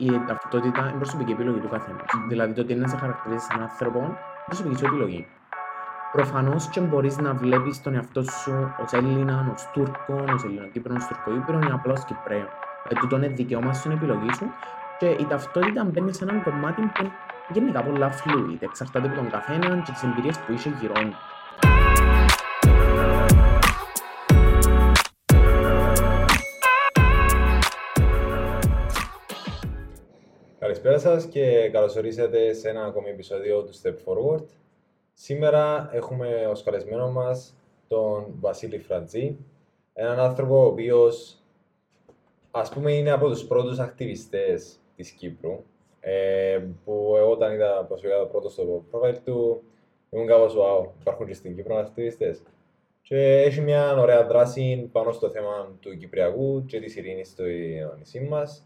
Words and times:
η 0.00 0.20
ταυτότητα 0.26 0.80
είναι 0.88 0.96
προσωπική 0.96 1.32
επιλογή 1.32 1.58
του 1.58 1.68
καθένας. 1.68 2.10
Δηλαδή 2.28 2.52
το 2.52 2.64
τι 2.64 2.72
είναι 2.72 2.82
να 2.82 2.88
σε 2.88 2.96
χαρακτηρίζει 2.96 3.44
σαν 3.44 3.62
άνθρωπο, 3.62 4.16
προσωπική 4.46 4.76
σου 4.76 4.86
επιλογή. 4.86 5.26
Προφανώς 6.12 6.68
και 6.68 6.80
μπορείς 6.80 7.18
να 7.18 7.34
βλέπεις 7.34 7.82
τον 7.82 7.94
εαυτό 7.94 8.22
σου 8.22 8.74
ως 8.82 8.92
Έλληνα, 8.92 9.50
ως 9.54 9.68
Τούρκο, 9.72 10.24
ως 10.34 10.44
Ελληνοκύπρο, 10.44 10.94
ως 10.94 11.06
Τουρκούπρο 11.06 11.58
ή 11.58 11.70
απλά 11.72 11.92
ω 11.92 12.02
Κυπρέο. 12.06 12.48
Ε, 12.88 12.94
τούτο 13.00 13.16
είναι 13.16 13.28
δικαίωμα 13.28 13.72
στην 13.72 13.90
επιλογή 13.90 14.32
σου 14.34 14.46
και 14.98 15.06
η 15.06 15.24
ταυτότητα 15.28 15.84
μπαίνει 15.84 16.14
σε 16.14 16.24
έναν 16.24 16.42
κομμάτι 16.42 16.80
που 16.80 16.90
είναι 17.00 17.12
γενικά 17.52 17.82
πολλά 17.82 18.10
fluid. 18.10 18.58
Εξαρτάται 18.60 19.06
από 19.06 19.16
τον 19.16 19.30
καθένα 19.30 19.76
και 19.84 19.92
τις 19.92 20.02
εμπειρίες 20.02 20.38
που 20.38 20.52
είσαι 20.52 20.72
γύρω 20.80 20.94
Καλησπέρα 30.82 31.12
σας 31.12 31.26
και 31.26 31.68
καλώς 31.72 31.96
ορίσατε 31.96 32.52
σε 32.52 32.68
ένα 32.68 32.84
ακόμη 32.84 33.08
επεισόδιο 33.08 33.62
του 33.62 33.72
Step 33.82 33.94
Forward. 34.04 34.44
Σήμερα 35.12 35.90
έχουμε 35.92 36.46
ως 36.50 36.62
καλεσμένο 36.62 37.10
μας 37.10 37.54
τον 37.88 38.26
Βασίλη 38.40 38.78
Φραντζή, 38.78 39.36
έναν 39.92 40.18
άνθρωπο 40.18 40.62
ο 40.62 40.66
οποίος 40.66 41.36
ας 42.50 42.68
πούμε 42.68 42.92
είναι 42.92 43.10
από 43.10 43.28
τους 43.28 43.44
πρώτους 43.44 43.78
ακτιβιστές 43.78 44.78
της 44.96 45.10
Κύπρου, 45.10 45.62
ε, 46.00 46.60
που 46.84 47.14
εγώ 47.16 47.30
όταν 47.30 47.52
είδα 47.52 47.84
προσφυγικά 47.88 48.18
το 48.18 48.26
πρώτο 48.26 48.48
στο 48.48 48.84
profile 48.92 49.18
του, 49.24 49.62
ήμουν 50.10 50.26
κάπως 50.26 50.54
wow, 50.58 50.88
υπάρχουν 51.00 51.26
και 51.26 51.34
στην 51.34 51.56
Κύπρο 51.56 51.76
ακτιβιστές. 51.76 52.42
Και 53.02 53.42
έχει 53.42 53.60
μια 53.60 53.96
ωραία 53.96 54.26
δράση 54.26 54.88
πάνω 54.92 55.12
στο 55.12 55.30
θέμα 55.30 55.76
του 55.80 55.96
Κυπριακού 55.96 56.64
και 56.66 56.80
της 56.80 56.96
ειρήνης 56.96 57.28
στο 57.28 57.42
νησί 57.98 58.20
μας 58.20 58.64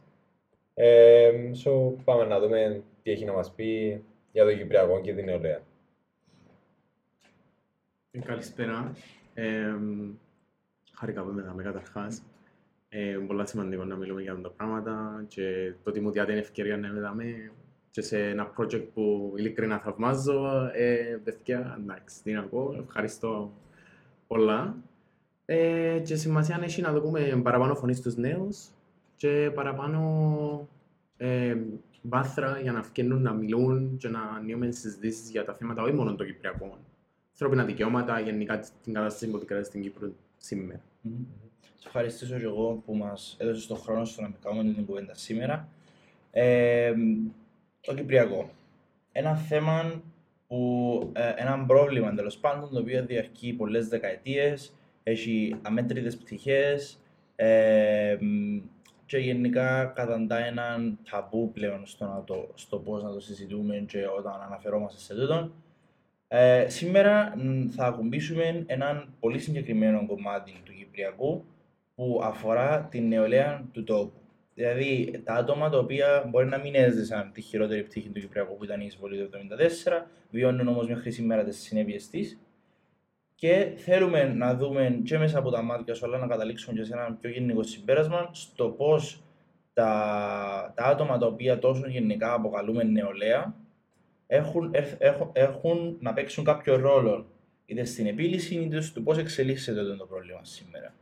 ε, 0.74 1.30
so, 1.64 1.94
πάμε 2.04 2.24
να 2.24 2.40
δούμε 2.40 2.82
τι 3.02 3.10
έχει 3.10 3.24
να 3.24 3.32
μας 3.32 3.52
πει 3.54 4.02
για 4.32 4.44
το 4.44 4.54
Κυπριακό 4.54 5.00
και 5.00 5.14
την 5.14 5.24
νεολαία. 5.24 5.62
Ε, 8.10 8.18
καλησπέρα. 8.18 8.92
Ε, 9.34 9.74
χαρικά 10.92 11.22
που 11.22 11.30
είμαι 11.30 11.62
καταρχάς. 11.62 12.22
Ε, 12.88 13.18
πολύ 13.26 13.48
σημαντικό 13.48 13.84
να 13.84 13.96
μιλούμε 13.96 14.22
για 14.22 14.32
αυτά 14.32 14.42
τα 14.42 14.54
πράγματα 14.56 15.24
και 15.28 15.72
το 15.82 15.90
ότι 15.90 16.00
μου 16.00 16.10
διάτε 16.10 16.30
είναι 16.30 16.40
ευκαιρία 16.40 16.76
να 16.76 16.88
είμαι 16.88 17.52
και 17.90 18.02
σε 18.02 18.28
ένα 18.28 18.52
project 18.56 18.86
που 18.94 19.34
ειλικρινά 19.36 19.78
θαυμάζω. 19.78 20.70
Ε, 20.72 21.20
παιδιά, 21.24 21.78
εντάξει, 21.80 22.22
τι 22.22 22.32
να 22.32 22.42
πω, 22.42 22.74
ευχαριστώ 22.86 23.52
πολλά. 24.26 24.76
Ε, 25.44 26.00
και 26.04 26.16
σημασία 26.16 26.60
έχει 26.62 26.80
να 26.80 26.92
δούμε 26.92 27.40
παραπάνω 27.42 27.74
φωνής 27.74 27.98
στους 27.98 28.16
νέους, 28.16 28.68
και 29.24 29.50
παραπάνω 29.54 30.68
ε, 31.16 31.56
βάθρα 32.02 32.58
για 32.62 32.72
να 32.72 32.80
βγαίνουν 32.80 33.22
να 33.22 33.32
μιλούν 33.32 33.96
και 33.96 34.08
να 34.08 34.20
ανοίγουμε 34.20 34.70
συζητήσεις 34.70 35.30
για 35.30 35.44
τα 35.44 35.54
θέματα 35.54 35.82
όχι 35.82 35.92
μόνο 35.92 36.14
των 36.14 36.26
Κυπριακών. 36.26 36.78
Ανθρώπινα 37.30 37.64
δικαιώματα, 37.64 38.20
γενικά 38.20 38.58
την 38.82 38.92
κατάσταση 38.92 39.30
που 39.30 39.36
επικρατεί 39.36 39.64
στην 39.66 39.82
Κύπρο 39.82 40.12
σήμερα. 40.36 40.80
Mm-hmm. 40.80 41.24
Σε 41.60 41.86
ευχαριστήσω 41.86 42.38
και 42.38 42.44
εγώ 42.44 42.82
που 42.86 42.94
μας 42.94 43.36
έδωσες 43.38 43.66
τον 43.66 43.76
χρόνο 43.76 44.04
στο 44.04 44.22
να 44.22 44.32
κάνουμε 44.42 44.72
την 44.72 44.86
κουβέντα 44.86 45.14
σήμερα. 45.14 45.68
Ε, 46.30 46.94
το 47.80 47.94
Κυπριακό. 47.94 48.50
Ένα 49.12 49.36
θέμα 49.36 50.02
που, 50.48 51.10
ε, 51.12 51.32
ένα 51.36 51.64
πρόβλημα 51.66 52.14
τέλος 52.14 52.36
πάντων 52.38 52.70
το 52.70 52.78
οποίο 52.78 53.04
διαρκεί 53.04 53.52
πολλές 53.52 53.88
δεκαετίες, 53.88 54.74
έχει 55.02 55.56
αμέτρητες 55.62 56.16
πτυχές, 56.16 56.98
ε, 57.36 58.16
και 59.06 59.18
γενικά 59.18 59.84
καταντά 59.84 60.44
έναν 60.44 60.98
ταμπού 61.10 61.52
πλέον 61.52 61.86
στο, 61.86 62.04
να 62.04 62.24
το, 62.24 62.48
στο 62.54 62.78
πώς 62.78 63.02
να 63.02 63.12
το 63.12 63.20
συζητούμε 63.20 63.84
και 63.88 64.06
όταν 64.18 64.40
αναφερόμαστε 64.46 65.00
σε 65.00 65.14
τούτο. 65.14 65.50
Ε, 66.28 66.68
σήμερα 66.68 67.34
θα 67.70 67.86
ακουμπήσουμε 67.86 68.64
έναν 68.66 69.08
πολύ 69.20 69.38
συγκεκριμένο 69.38 70.06
κομμάτι 70.06 70.52
του 70.64 70.72
Κυπριακού 70.72 71.44
που 71.94 72.20
αφορά 72.22 72.88
την 72.90 73.08
νεολαία 73.08 73.64
του 73.72 73.84
τόπου. 73.84 74.18
Δηλαδή 74.54 75.20
τα 75.24 75.34
άτομα 75.34 75.70
τα 75.70 75.78
οποία 75.78 76.26
μπορεί 76.30 76.46
να 76.46 76.58
μην 76.58 76.74
έζησαν 76.74 77.30
τη 77.32 77.40
χειρότερη 77.40 77.82
πτύχη 77.82 78.08
του 78.08 78.20
Κυπριακού 78.20 78.56
που 78.56 78.64
ήταν 78.64 78.80
η 78.80 78.84
εισβολή 78.86 79.28
του 79.28 79.38
1974, 79.94 80.06
βιώνουν 80.30 80.68
όμως 80.68 80.88
μέχρι 80.88 81.10
σήμερα 81.10 81.44
τις 81.44 81.58
συνέπειες 81.58 82.08
της 82.08 82.38
και 83.44 83.72
θέλουμε 83.76 84.24
να 84.24 84.54
δούμε 84.54 85.00
και 85.04 85.18
μέσα 85.18 85.38
από 85.38 85.50
τα 85.50 85.62
μάτια 85.62 85.94
σου, 85.94 86.06
αλλά 86.06 86.18
να 86.18 86.26
καταλήξουμε 86.26 86.78
και 86.78 86.84
σε 86.84 86.92
ένα 86.92 87.16
πιο 87.20 87.30
γενικό 87.30 87.62
συμπέρασμα 87.62 88.30
στο 88.32 88.68
πώς 88.68 89.22
τα, 89.72 90.72
τα 90.74 90.84
άτομα 90.84 91.18
τα 91.18 91.26
οποία 91.26 91.58
τόσο 91.58 91.88
γενικά 91.88 92.32
αποκαλούμε 92.32 92.82
νεολαία 92.82 93.54
έχουν, 94.26 94.74
έχουν, 94.98 95.30
έχουν 95.32 95.96
να 96.00 96.12
παίξουν 96.12 96.44
κάποιο 96.44 96.76
ρόλο 96.76 97.26
είτε 97.66 97.84
στην 97.84 98.06
επίλυση 98.06 98.54
είτε 98.54 98.80
στο 98.80 99.00
πώς 99.00 99.18
εξελίσσεται 99.18 99.96
το 99.96 100.06
πρόβλημα 100.06 100.44
σήμερα. 100.44 100.94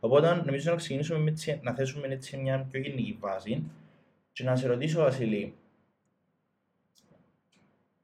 Οπότε 0.00 0.42
νομίζω 0.44 0.70
να 0.70 0.76
ξεκινήσουμε 0.76 1.18
με, 1.18 1.34
να 1.62 1.74
θέσουμε 1.74 2.06
έτσι 2.06 2.36
μια 2.36 2.66
πιο 2.70 2.80
γενική 2.80 3.16
βάση 3.20 3.62
και 4.32 4.44
να 4.44 4.56
σε 4.56 4.66
ρωτήσω, 4.66 5.00
Βασιλή, 5.00 5.54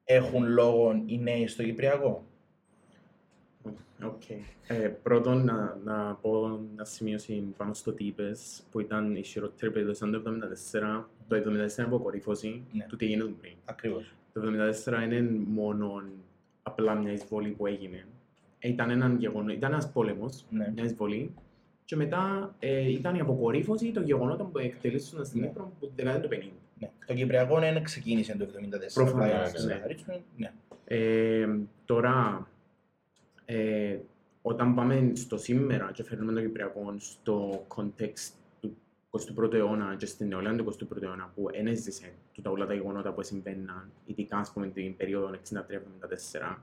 έχουν 0.05 0.45
λόγο 0.47 1.03
οι 1.07 1.19
νέοι 1.19 1.47
στο 1.47 1.63
Κυπριακό; 1.63 2.28
Okay. 4.03 4.39
Ε, 4.67 4.75
πρώτον, 5.03 5.45
να, 5.45 5.79
να 5.85 6.15
πω 6.15 6.61
να 6.77 6.85
σημειώσει 6.85 7.55
πάνω 7.57 7.75
στο 7.75 7.93
τι 7.93 8.05
είπες, 8.05 8.63
που 8.71 8.81
ήταν 8.81 9.17
η 9.17 9.23
χειρότερη 9.23 9.73
περίπτωση 9.73 10.11
το 10.11 10.23
1974. 11.01 11.05
Το 11.29 11.37
1974 11.37 11.41
είναι 11.51 11.67
αποκορύφωση 11.79 12.63
ναι. 12.73 12.87
του 12.89 12.97
τι 12.97 13.07
έγινε 13.07 13.25
πριν. 13.25 13.53
Ακριβώς. 13.65 14.13
Το 14.33 14.41
1974 14.85 15.03
είναι 15.05 15.31
μόνο 15.47 16.03
απλά 16.63 16.95
μια 16.95 17.13
εισβολή 17.13 17.49
που 17.49 17.67
έγινε. 17.67 18.07
Ε, 18.59 18.69
ήταν, 18.69 18.91
έναν 18.91 19.17
γεγονό, 19.19 19.53
ήταν 19.53 19.73
ένας 19.73 19.93
πόλεμος, 19.93 20.45
ναι. 20.51 20.73
μια 20.75 20.85
εισβολή, 20.85 21.35
και 21.85 21.97
μετά 21.97 22.55
ε, 22.59 22.91
ήταν 22.91 23.15
η 23.15 23.21
αποκορύφωση 23.21 23.93
των 23.93 24.05
γεγονότων 24.05 24.53
που 24.53 24.59
εκτελήσουν 24.59 25.25
στην 25.25 25.43
Κύπρο 25.43 25.63
ναι. 25.63 25.71
από 25.77 25.87
τη 25.87 26.03
δεκαετία 26.03 26.29
του 26.29 26.37
50. 26.37 26.49
Ναι. 26.79 26.91
Το 27.07 27.15
Κυπριακό 27.15 27.57
είναι 27.57 27.81
ξεκίνησε 27.81 28.37
το 28.37 28.45
1974. 28.45 28.49
Προφανώς, 28.95 29.65
ναι. 29.65 29.81
ναι. 30.37 30.53
Ε, 30.85 31.49
τώρα, 31.85 32.47
ε, 33.51 33.99
όταν 34.43 34.75
πάμε 34.75 35.13
στο 35.15 35.37
σήμερα 35.37 35.91
και 35.93 36.03
φέρνουμε 36.03 36.33
το 36.33 36.41
Κυπριακό 36.41 36.95
στο 36.99 37.67
context 37.77 38.33
του 38.61 38.77
21ου 39.11 39.53
αιώνα 39.53 39.97
και 39.99 40.07
στην 40.07 40.29
νεολαία 40.29 40.57
του 40.57 40.77
21ου 40.81 41.03
αιώνα 41.03 41.33
που 41.35 41.49
ένεζησε 41.53 42.13
του 42.33 42.43
όλα 42.45 42.67
τα 42.67 42.75
γεγονότα 42.75 43.13
που 43.13 43.23
συμβαίναν, 43.23 43.91
ειδικά 44.07 44.39
ας 44.39 44.53
πούμε 44.53 44.67
την 44.67 44.97
περίοδο 44.97 45.31
63-74, 45.31 46.57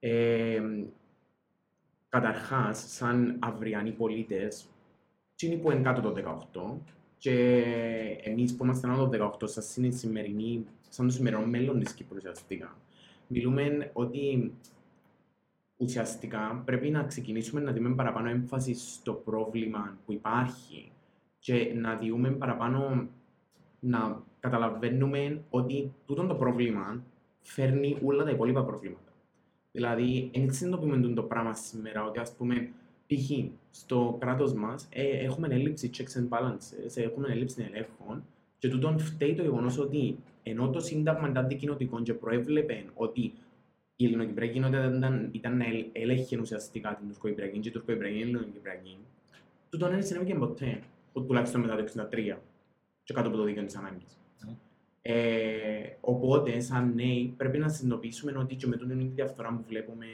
ε, 0.00 0.62
καταρχάς, 2.08 2.84
σαν 2.92 3.36
αυριανοί 3.40 3.90
πολίτες, 3.90 4.68
είναι 5.40 5.56
που 5.56 5.70
είναι 5.70 5.82
κάτω 5.82 6.00
το 6.00 6.12
18 6.52 6.78
και 7.18 7.62
εμείς 8.22 8.56
που 8.56 8.64
είμαστε 8.64 8.88
άνω 8.88 9.08
το 9.08 9.36
18, 9.40 9.48
σαν 9.48 9.92
σημερινή, 9.92 10.64
σαν 10.88 11.06
το 11.06 11.12
σημερινό 11.12 11.46
μέλλον 11.46 11.80
της 11.80 11.92
Κύπρου 11.92 12.16
ουσιαστικά, 12.16 12.76
μιλούμε 13.26 13.90
ότι 13.92 14.52
ουσιαστικά 15.82 16.62
πρέπει 16.64 16.90
να 16.90 17.02
ξεκινήσουμε 17.02 17.60
να 17.60 17.72
δούμε 17.72 17.94
παραπάνω 17.94 18.28
έμφαση 18.28 18.74
στο 18.74 19.12
πρόβλημα 19.12 19.98
που 20.06 20.12
υπάρχει 20.12 20.90
και 21.38 21.72
να 21.74 21.98
δούμε 21.98 22.30
παραπάνω 22.30 23.08
να 23.80 24.22
καταλαβαίνουμε 24.40 25.42
ότι 25.50 25.92
τούτο 26.06 26.26
το 26.26 26.34
πρόβλημα 26.34 27.02
φέρνει 27.40 27.98
όλα 28.04 28.24
τα 28.24 28.30
υπόλοιπα 28.30 28.64
προβλήματα. 28.64 29.12
Δηλαδή, 29.72 30.30
δεν 30.34 30.52
συνειδητοποιούμε 30.52 31.14
το 31.14 31.22
πράγμα 31.22 31.54
σήμερα, 31.54 32.04
ότι 32.04 32.18
ας 32.18 32.32
πούμε, 32.32 32.70
π.χ. 33.06 33.30
στο 33.70 34.16
κράτος 34.20 34.54
μας 34.54 34.88
ε, 34.90 35.02
έχουμε 35.02 35.48
έλλειψη 35.50 35.90
checks 35.96 36.20
and 36.20 36.28
balances, 36.28 36.96
έχουμε 37.02 37.28
έλλειψη 37.28 37.62
ελέγχων 37.62 38.24
και 38.58 38.68
τούτον 38.68 38.98
φταίει 38.98 39.34
το 39.34 39.42
γεγονός 39.42 39.78
ότι 39.78 40.16
ενώ 40.42 40.70
το 40.70 40.80
Σύνταγμα 40.80 41.28
ήταν 41.28 41.48
δικοινοτικό 41.48 42.02
και 42.02 42.14
προέβλεπε 42.14 42.84
ότι 42.94 43.32
η 44.02 44.06
ελληνοκυπριακή 44.06 44.52
κοινότητα 44.52 44.96
ήταν, 44.96 45.28
ήταν 45.32 45.56
να 45.56 45.64
ελέγχει 45.92 46.40
ουσιαστικά 46.40 46.94
την 46.94 47.08
τουρκοκυπριακή 47.08 47.58
και 47.58 47.68
η 47.68 47.72
τουρκοκυπριακή 47.72 48.18
είναι 48.18 48.24
ελληνοκυπριακή. 48.24 48.98
Τούτο 49.70 49.88
δεν 49.88 50.02
συνέβη 50.02 50.34
ποτέ, 50.34 50.80
τουλάχιστον 51.12 51.60
μετά 51.60 51.76
το 51.76 51.84
1963 52.10 52.36
και 53.04 53.14
κάτω 53.14 53.28
από 53.28 53.36
το 53.36 53.44
δίκαιο 53.44 53.64
της 53.64 53.76
ανάγκης. 53.76 54.18
Mm. 54.46 54.54
Ε, 55.02 55.96
οπότε, 56.00 56.60
σαν 56.60 56.94
νέοι, 56.94 57.34
πρέπει 57.36 57.58
να 57.58 57.68
συνειδητοποιήσουμε 57.68 58.32
ότι 58.36 58.54
και 58.54 58.66
με 58.66 58.76
την 58.76 59.14
διαφθορά 59.14 59.48
που 59.54 59.64
βλέπουμε, 59.68 60.06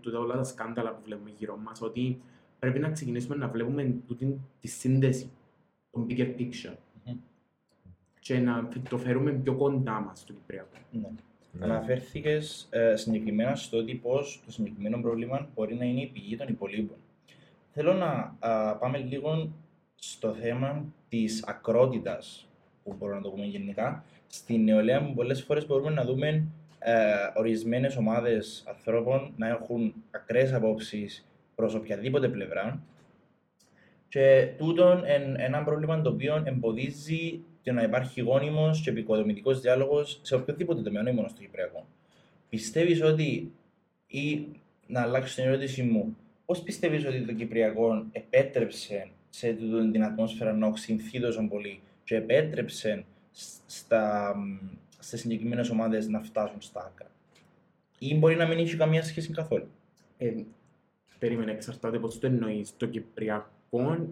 τούτα 0.00 0.18
όλα 0.18 0.34
τα 0.34 0.44
σκάνδαλα 0.44 0.94
που 0.94 1.02
βλέπουμε 1.04 1.30
γύρω 1.38 1.56
μας, 1.56 1.82
ότι 1.82 2.20
πρέπει 2.58 2.78
να 2.78 2.90
ξεκινήσουμε 2.90 3.36
να 3.36 3.48
βλέπουμε 3.48 3.94
τούτη, 4.06 4.40
τη 4.60 4.68
σύνδεση, 4.68 5.30
τον 5.90 6.06
bigger 6.08 6.34
picture. 6.38 6.76
Mm. 7.06 7.16
Και 8.20 8.38
να 8.38 8.68
το 8.88 8.98
φέρουμε 8.98 9.32
πιο 9.32 9.54
κοντά 9.54 10.00
μας 10.00 10.20
στο 10.20 10.32
Κυπριακό. 10.32 10.76
Mm. 10.92 11.31
Ναι. 11.52 11.64
Αναφέρθηκες 11.64 12.66
ε, 12.70 12.96
συγκεκριμένα 12.96 13.54
στο 13.54 13.78
ότι 13.78 13.94
πώς 13.94 14.42
το 14.44 14.52
συγκεκριμένο 14.52 15.00
πρόβλημα 15.00 15.48
μπορεί 15.54 15.74
να 15.74 15.84
είναι 15.84 16.00
η 16.00 16.06
πηγή 16.06 16.36
των 16.36 16.48
υπολείπων. 16.48 16.96
Θέλω 17.72 17.92
να 17.92 18.36
α, 18.38 18.76
πάμε 18.76 18.98
λίγο 18.98 19.52
στο 19.94 20.32
θέμα 20.32 20.84
της 21.08 21.44
ακρότητας 21.46 22.48
που 22.84 22.94
μπορούμε 22.98 23.18
να 23.18 23.24
το 23.24 23.30
πούμε 23.30 23.44
γενικά. 23.44 24.04
Στην 24.26 24.64
νεολαία 24.64 25.12
πολλές 25.14 25.42
φορές 25.42 25.66
μπορούμε 25.66 25.90
να 25.90 26.04
δούμε 26.04 26.44
ε, 26.78 26.94
ορισμένες 27.34 27.96
ομάδες 27.96 28.64
ανθρώπων 28.68 29.32
να 29.36 29.48
έχουν 29.48 29.94
ακραίες 30.10 30.52
απόψεις 30.52 31.26
προς 31.54 31.74
οποιαδήποτε 31.74 32.28
πλευρά. 32.28 32.82
Και 34.12 34.52
τούτον 34.58 34.98
είναι 34.98 35.34
ένα 35.36 35.62
πρόβλημα 35.62 36.00
το 36.00 36.10
οποίο 36.10 36.42
εμποδίζει 36.46 37.40
το 37.62 37.72
να 37.72 37.82
υπάρχει 37.82 38.20
γόνιμος 38.20 38.80
και 38.80 38.90
επικοδομητικός 38.90 39.60
διάλογος 39.60 40.20
σε 40.22 40.34
οποιοδήποτε 40.34 40.82
τομέα, 40.82 41.02
όχι 41.02 41.12
μόνο 41.12 41.28
στο 41.28 41.40
Κυπριακό. 41.40 41.86
Πιστεύεις 42.48 43.02
ότι, 43.02 43.52
ή 44.06 44.46
να 44.86 45.00
αλλάξω 45.00 45.34
την 45.34 45.44
ερώτηση 45.44 45.82
μου, 45.82 46.16
πώς 46.46 46.62
πιστεύεις 46.62 47.06
ότι 47.06 47.24
το 47.24 47.32
Κυπριακό 47.32 48.06
επέτρεψε 48.12 49.08
σε 49.30 49.52
τούτη 49.52 49.90
την 49.90 50.04
ατμόσφαιρα 50.04 50.52
να 50.52 50.66
οξυνθεί 50.66 51.20
τόσο 51.20 51.48
πολύ 51.48 51.80
και 52.04 52.16
επέτρεψε 52.16 53.04
στα, 53.66 54.34
σε 54.98 55.16
συγκεκριμένες 55.16 55.70
ομάδες 55.70 56.08
να 56.08 56.20
φτάσουν 56.20 56.60
στα 56.60 56.92
άκρα; 56.92 57.10
Ή 57.98 58.14
μπορεί 58.14 58.36
να 58.36 58.46
μην 58.46 58.58
έχει 58.58 58.76
καμία 58.76 59.02
σχέση 59.02 59.32
καθόλου; 59.32 59.68
Ε, 60.18 60.34
περίμενε, 61.18 61.50
εξαρτάται 61.50 61.98
πώς 61.98 62.18
το 62.18 62.26
εννοείς, 62.26 62.76
το 62.76 62.86
Κυπριακό 62.86 63.50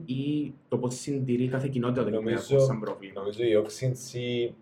ή 0.05 0.53
το 0.69 0.79
πώς 0.79 0.95
συντηρεί 0.95 1.49
κάθε 1.49 1.69
κοινότητα 1.69 2.05
το 2.05 2.11
Νομίζω- 2.11 2.37
Κυπριακό 2.37 2.65
σαν 2.65 2.81
πρόβλημα. 2.81 3.13
Νομίζω 3.21 3.45
η 3.45 3.55
όξυνση 3.57 4.55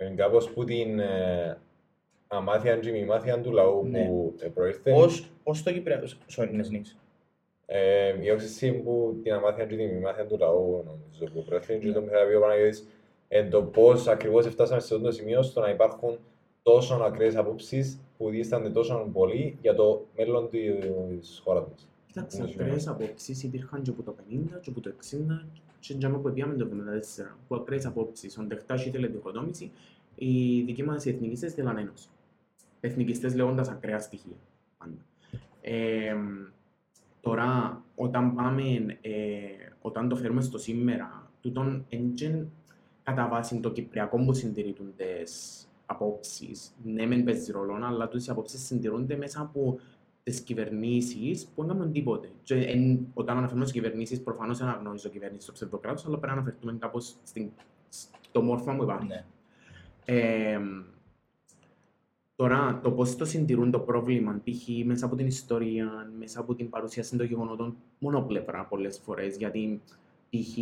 είναι 0.00 0.10
κάπως 0.14 0.50
που 0.50 0.64
την 0.64 0.98
ε, 0.98 1.58
αμάθεια 2.28 2.76
και 2.76 2.90
μημάθεια 2.90 3.40
του 3.40 3.52
λαού 3.52 3.86
Ναι. 3.86 4.06
που 4.06 4.34
ε, 4.40 4.48
προήρθε. 4.48 4.92
Πώς 5.42 5.62
το 5.62 5.72
Κυπριακό. 5.72 6.04
Sorry, 6.36 6.48
ναι, 6.52 6.62
συνήθω. 6.62 6.96
Ε, 7.66 8.14
η 8.24 8.30
όξυνση 8.30 8.72
που 8.72 9.20
την 9.22 9.32
αμάθεια 9.32 9.64
και 9.64 9.76
τη 9.76 9.84
μημάθεια 9.86 10.26
του 10.26 10.36
λαού 10.38 10.82
νομίζω 10.86 11.32
που 11.34 11.44
προήρθε 11.44 11.74
και 11.74 11.86
Ναι. 11.86 11.92
το 11.92 12.00
που 12.02 12.08
θα 12.08 12.26
πει 12.28 12.34
ο 12.34 12.40
Παναγιώτης 12.40 12.86
εν 13.28 13.50
το 13.50 13.62
πώς 13.62 14.06
ακριβώς 14.08 14.46
φτάσαμε 14.46 14.80
σε 14.80 14.94
αυτό 14.94 15.06
το 15.06 15.12
σημείο 15.12 15.42
στο 15.42 15.60
να 15.60 15.70
υπάρχουν 15.70 16.18
τόσο 16.62 16.94
ακραίες 16.94 17.36
απόψεις 17.36 18.00
που 18.18 18.30
δίστανται 18.30 18.70
τόσο 18.70 19.08
πολύ 19.12 19.58
για 19.62 19.74
το 19.74 20.06
μέλλον 20.16 20.48
της 20.48 21.40
χώρας 21.44 21.64
μας. 21.70 21.88
Κοίταξε, 22.12 22.36
Είναι 22.36 22.52
ακραίες 22.52 22.88
απόψεις 22.88 23.42
υπήρχαν 23.42 23.82
και 23.82 23.90
από 23.90 24.02
το 24.02 24.14
50 24.30 24.60
και 24.60 24.70
από 24.70 24.80
το 24.80 24.92
60 25.10 25.46
και 25.80 25.94
τζάμε 25.94 26.18
που 26.18 26.32
πήγαμε 26.32 26.54
το 26.54 26.68
74. 27.22 27.36
Που 27.48 27.54
ακραίες 27.54 27.86
απόψεις, 27.86 28.38
οντεχτά 28.38 28.76
και 28.76 28.88
ήθελε 28.88 29.06
διχοτόμηση, 29.06 29.70
οι 30.14 30.60
δικοί 30.62 30.84
μας 30.84 31.04
οι 31.04 31.10
εθνικιστές 31.10 31.52
θέλαν 31.52 31.76
ένωση. 31.76 32.08
Εθνικιστές 32.80 33.34
λέγοντας 33.34 33.68
ακραία 33.68 34.00
στοιχεία. 34.00 34.36
Πάντα. 34.78 35.04
Ε, 35.60 36.16
τώρα, 37.20 37.82
όταν 37.94 38.34
πάμε, 38.34 38.62
ε, 39.00 39.12
όταν 39.80 40.08
το 40.08 40.16
φέρουμε 40.16 40.40
στο 40.40 40.58
σήμερα, 40.58 41.30
τούτον 41.40 41.86
εντζεν 41.88 42.50
κατά 43.02 43.28
βάση 43.28 43.60
το 43.60 43.70
κυπριακό 43.70 44.24
που 44.24 44.32
συντηρούν 44.32 44.94
τις 44.96 45.68
απόψεις. 45.86 46.74
Ναι, 46.84 47.06
μεν 47.06 47.24
παίζει 47.24 47.52
ρόλο, 47.52 47.74
αλλά 47.74 48.08
τούτες 48.08 48.26
οι 48.26 48.30
απόψεις 48.30 48.66
συντηρούνται 48.66 49.16
μέσα 49.16 49.40
από 49.40 49.78
τις 50.22 50.40
κυβερνήσεις 50.40 51.46
που 51.54 51.64
δεν 51.64 51.76
κάνουν 51.76 51.92
τίποτε. 51.92 52.30
Και 52.42 52.54
εν, 52.54 53.06
όταν 53.14 53.36
αναφέρουμε 53.36 53.66
στις 53.66 53.80
κυβερνήσεις, 53.80 54.22
προφανώς 54.22 54.58
δεν 54.58 54.68
αναγνωρίζω 54.68 55.08
κυβέρνηση 55.08 55.42
στο 55.42 55.52
ψευδοκράτος, 55.52 56.06
αλλά 56.06 56.18
πρέπει 56.18 56.34
να 56.34 56.40
αναφερθούμε 56.40 56.76
κάπως 56.78 57.16
στο 58.20 58.42
μόρφωμα 58.42 58.76
που 58.76 58.82
υπάρχει. 58.82 59.06
Ναι. 59.06 59.24
Ε, 60.04 60.60
τώρα, 62.36 62.80
το 62.82 62.92
πώς 62.92 63.16
το 63.16 63.24
συντηρούν 63.24 63.70
το 63.70 63.80
πρόβλημα, 63.80 64.40
π.χ. 64.44 64.84
μέσα 64.84 65.06
από 65.06 65.16
την 65.16 65.26
ιστορία, 65.26 66.10
μέσα 66.18 66.40
από 66.40 66.54
την 66.54 66.70
παρουσίαση 66.70 67.16
των 67.16 67.26
γεγονότων, 67.26 67.76
μονοπλευρά 67.98 68.64
πολλές 68.64 68.98
φορές. 68.98 69.36
Γιατί 69.36 69.80
π.χ. 70.30 70.56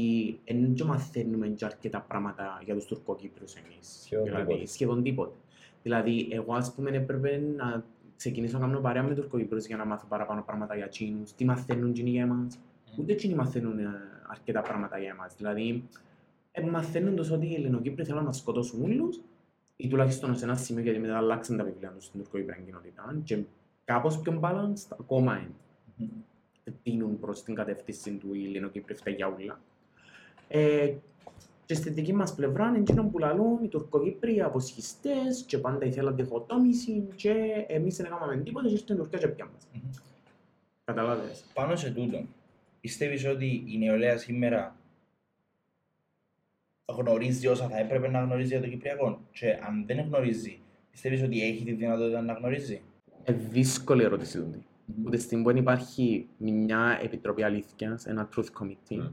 δεν 0.44 0.86
μαθαίνουμε 0.86 1.48
και 1.48 1.64
αρκετά 1.64 2.00
πράγματα 2.00 2.60
για 2.64 2.74
τους 2.74 2.84
Τουρκοκύπριους 2.84 3.54
εμεί. 3.54 3.76
Σχεδόν 3.80 4.24
Δηλαδή, 4.24 4.46
τίποτε. 4.46 4.66
σχεδόν 4.66 5.02
τίποτε. 5.02 5.34
Δηλαδή, 5.82 6.28
εγώ 6.30 6.54
ας 6.54 6.74
πούμε 6.74 6.90
έπρεπε 6.90 7.42
να 7.56 7.84
ξεκινήσω 8.18 8.58
να 8.58 8.66
κάνω 8.66 8.80
παρέα 8.80 9.02
με 9.02 9.14
Τουρκοκύπριους 9.14 9.66
για 9.66 9.76
να 9.76 9.84
μάθω 9.84 10.06
παραπάνω 10.08 10.42
πράγματα 10.42 10.76
για 10.76 10.88
Τσίνους. 10.88 11.34
Τι 11.34 11.44
μαθαίνουν 11.44 11.92
Τσίνοι 11.92 12.10
για 12.10 12.22
εμάς. 12.22 12.58
Ούτε 12.98 13.14
Τσίνοι 13.14 13.34
μαθαίνουν 13.34 13.78
ε, 13.78 13.84
αρκετά 14.26 14.62
πράγματα 14.62 14.98
για 14.98 15.10
εμάς. 15.10 15.34
Δηλαδή, 15.36 15.84
ε, 16.52 16.62
μαθαίνουν 16.62 17.16
τόσο 17.16 17.34
ότι 17.34 17.46
οι 17.46 17.54
Ελληνοκύπροι 17.54 18.04
θέλουν 18.04 18.24
να 18.24 18.32
σκοτώσουν 18.32 18.82
όλους 18.82 19.20
ή 19.76 19.88
τουλάχιστον 19.88 20.36
σε 20.36 20.44
ένα 20.44 20.54
σημείο 20.54 20.82
γιατί 20.82 20.98
μετά 20.98 21.16
αλλάξαν 21.16 21.56
τα 21.56 21.64
βιβλία 21.64 21.90
τους 21.90 22.04
στην 22.04 22.20
τουρκοκύπρια 22.20 22.56
κοινότητα 22.64 23.20
και 23.24 23.38
κάπως 23.84 24.18
πιο 24.18 24.40
balanced 24.42 24.96
ακόμα 25.00 25.36
είναι. 25.36 25.54
Μμμ. 25.96 26.08
Τίνουν 26.82 27.18
προς 27.18 27.42
την 27.42 27.54
κατεύθυνση 27.54 28.10
του 28.10 28.34
οι 28.34 28.44
Ελληνοκύπροι 28.44 28.94
φταίει 28.94 29.14
για 29.14 29.26
όλα. 29.26 29.60
Ε, 30.48 30.94
και 31.68 31.74
στη 31.74 31.90
δική 31.90 32.12
μας 32.14 32.34
πλευρά 32.34 32.68
είναι 32.68 32.78
εκείνο 32.78 33.04
που 33.04 33.18
λαλούν 33.18 33.64
οι 33.64 33.68
Τουρκοκύπροι 33.68 34.40
αποσχιστές 34.42 35.44
και 35.46 35.58
πάντα 35.58 35.84
ήθελαν 35.84 36.16
διχοτόμηση 36.16 37.08
και 37.14 37.64
εμείς 37.66 37.96
δεν 37.96 38.06
έκαναμε 38.06 38.36
τίποτα 38.36 38.66
και 38.68 38.72
ήρθε 38.72 38.92
η 38.92 38.96
Τουρκία 38.96 39.18
και 39.18 39.28
πια 39.28 39.44
μας. 39.52 39.68
Μμμ. 39.72 39.90
Καταλάβες. 40.84 41.44
Πάνω 41.54 41.76
σε 41.76 41.90
τούτο, 41.90 42.24
πιστεύεις 42.80 43.26
ότι 43.26 43.64
η 43.66 43.78
νεολαία 43.78 44.18
σήμερα 44.18 44.76
γνωρίζει 46.86 47.46
όσα 47.46 47.68
θα 47.68 47.78
έπρεπε 47.78 48.08
να 48.08 48.20
γνωρίζει 48.20 48.48
για 48.48 48.60
το 48.60 48.68
Κυπριακό; 48.68 49.20
Και 49.30 49.50
αν 49.50 49.86
δεν 49.86 50.00
γνωρίζει, 50.00 50.60
πιστεύεις 50.90 51.22
ότι 51.22 51.42
έχει 51.42 51.64
τη 51.64 51.72
δυνατότητα 51.72 52.20
να 52.20 52.32
γνωρίζει; 52.32 52.82
Ε, 53.24 53.32
δύσκολη 53.32 54.02
ερώτηση 54.02 54.38
τούτη. 54.38 54.66
Ούτε 55.04 55.18
στην 55.18 55.42
που 55.42 55.48
δεν 55.48 55.56
υπάρχει 55.56 56.28
μια 56.36 56.98
επιτροπή 57.02 57.42
αλήθειας, 57.42 58.06
ένα 58.06 58.28
truth 58.36 58.62
committee, 58.62 58.98
Mm. 58.98 59.12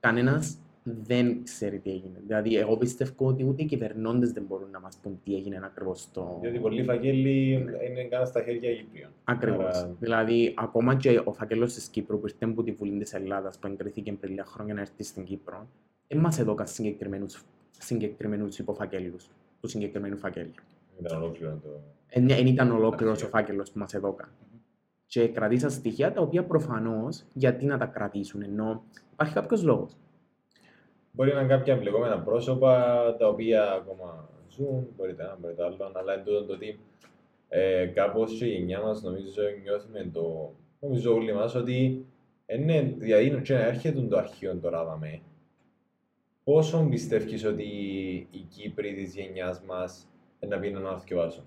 κανένας 0.00 0.58
δεν 0.84 1.42
ξέρει 1.44 1.78
τι 1.78 1.90
έγινε. 1.90 2.20
Δηλαδή, 2.26 2.56
εγώ 2.56 2.76
πιστεύω 2.76 3.26
ότι 3.26 3.44
ούτε 3.44 3.62
οι 3.62 3.66
κυβερνώντες 3.66 4.32
δεν 4.32 4.42
μπορούν 4.48 4.70
να 4.70 4.80
μας 4.80 4.96
πούν 5.02 5.20
τι 5.24 5.34
έγινε 5.34 5.60
ακριβώς 5.64 6.00
στο... 6.00 6.38
Διότι 6.40 6.58
πολλοί 6.58 6.84
φαγγέλοι 6.84 7.52
είναι 7.90 8.04
καν 8.10 8.26
στα 8.26 8.42
χέρια 8.42 8.74
Κύπριων. 8.74 9.10
Ακριβώς. 9.24 9.64
Άρα- 9.64 9.96
Δηλαδή, 10.00 10.54
ακόμα 10.56 10.96
και 10.96 11.20
ο 11.24 11.32
φάκελος 11.32 11.74
της 11.74 11.88
Κύπρου 11.88 12.20
που 12.20 12.26
ήρθε 12.26 12.44
από 12.44 12.62
τη 12.62 12.72
Βουλή 12.72 12.98
της 12.98 13.12
Ελλάδας, 13.14 13.58
που 13.58 13.66
εγκρίθηκε 13.66 14.12
πριν 14.12 14.30
λίγα 14.30 14.44
χρόνια 14.44 14.74
να 14.74 14.80
έρθει 14.80 15.02
στην 15.02 15.24
Κύπρο, 15.24 15.66
δεν 16.08 16.18
μας 16.18 16.38
έδωκα 16.38 16.66
συγκεκριμένους, 16.66 17.42
συγκεκριμένους 17.78 18.58
υποφακέλους 18.58 19.28
τους 19.60 19.72
συγκεκριμένους 19.72 20.20
φακέλους. 20.20 20.54
Ήταν 21.00 21.22
ολόκληρο 21.22 21.60
το... 21.62 21.68
Δεν 22.12 22.46
ήταν 22.46 22.70
ολόκληρος 22.70 23.22
ο 23.22 23.24
Αρχείο. 23.24 23.28
φάκελος 23.28 23.70
που 23.70 23.78
μας 23.78 23.94
έδωκα. 23.94 24.28
Και 25.06 25.28
κρατήσαν 25.28 25.70
στοιχεία 25.70 26.12
τα 26.12 26.20
οποία 26.20 26.44
προφανώς 26.44 27.24
γιατί 27.32 27.64
να 27.66 27.78
τα 27.78 27.86
κρατήσουν, 27.86 28.42
ενώ 28.42 28.84
υπάρχει 29.12 29.34
κάποιος 29.34 29.62
λόγος. 29.62 29.96
Μπορεί 31.16 31.32
να 31.32 31.40
είναι 31.40 31.48
κάποια 31.48 31.74
εμπλεκόμενα 31.74 32.20
πρόσωπα 32.20 33.16
τα 33.18 33.28
οποία 33.28 33.72
ακόμα 33.72 34.28
ζουν, 34.50 34.86
μπορεί 34.96 35.14
το 35.14 35.22
ένα, 35.22 35.36
μπορεί 35.40 35.54
το 35.54 35.64
άλλο, 35.64 35.76
αλλά 35.92 36.12
εν 36.12 36.24
τούτο 36.24 36.44
το 36.44 36.52
ότι 36.52 36.78
ε, 37.48 37.86
κάπως 37.86 38.38
και 38.38 38.44
η 38.44 38.48
γενιά 38.48 38.80
μας 38.80 39.02
νομίζω 39.02 39.42
νιώθουμε 39.62 40.10
το, 40.12 40.52
νομίζω 40.80 41.14
όλοι 41.14 41.32
μας 41.32 41.54
ότι 41.54 42.06
είναι, 42.46 42.94
δηλαδή 42.98 43.40
και 43.42 43.54
να 43.54 43.60
έρχεται 43.60 44.00
το 44.00 44.16
αρχείο 44.16 44.56
τώρα 44.56 44.84
δαμε. 44.84 45.20
Πόσο 46.44 46.86
πιστεύεις 46.90 47.44
ότι 47.44 47.64
οι 48.30 48.38
Κύπροι 48.38 48.94
της 48.94 49.14
γενιάς 49.14 49.60
μας 49.66 50.06
να 50.48 50.58
πίνουν 50.58 50.82
να 50.82 50.98
θυκευάσουν. 50.98 51.44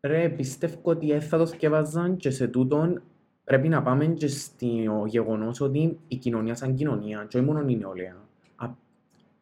Ρε, 0.00 0.28
πιστεύω 0.28 0.78
ότι 0.82 1.06
δεν 1.06 1.20
θα 1.20 1.38
το 1.38 1.46
θκευάζαν 1.46 2.16
και 2.16 2.30
σε 2.30 2.48
τούτον 2.48 3.02
πρέπει 3.44 3.68
να 3.68 3.82
πάμε 3.82 4.06
και 4.06 4.26
στο 4.26 5.04
γεγονός 5.06 5.60
ότι 5.60 5.98
η 6.08 6.16
κοινωνία 6.16 6.54
σαν 6.54 6.74
κοινωνία, 6.74 7.26
και 7.28 7.36
όχι 7.36 7.46
μόνο 7.46 7.68
η 7.68 7.76
νεολαία, 7.76 8.12
α- 8.12 8.25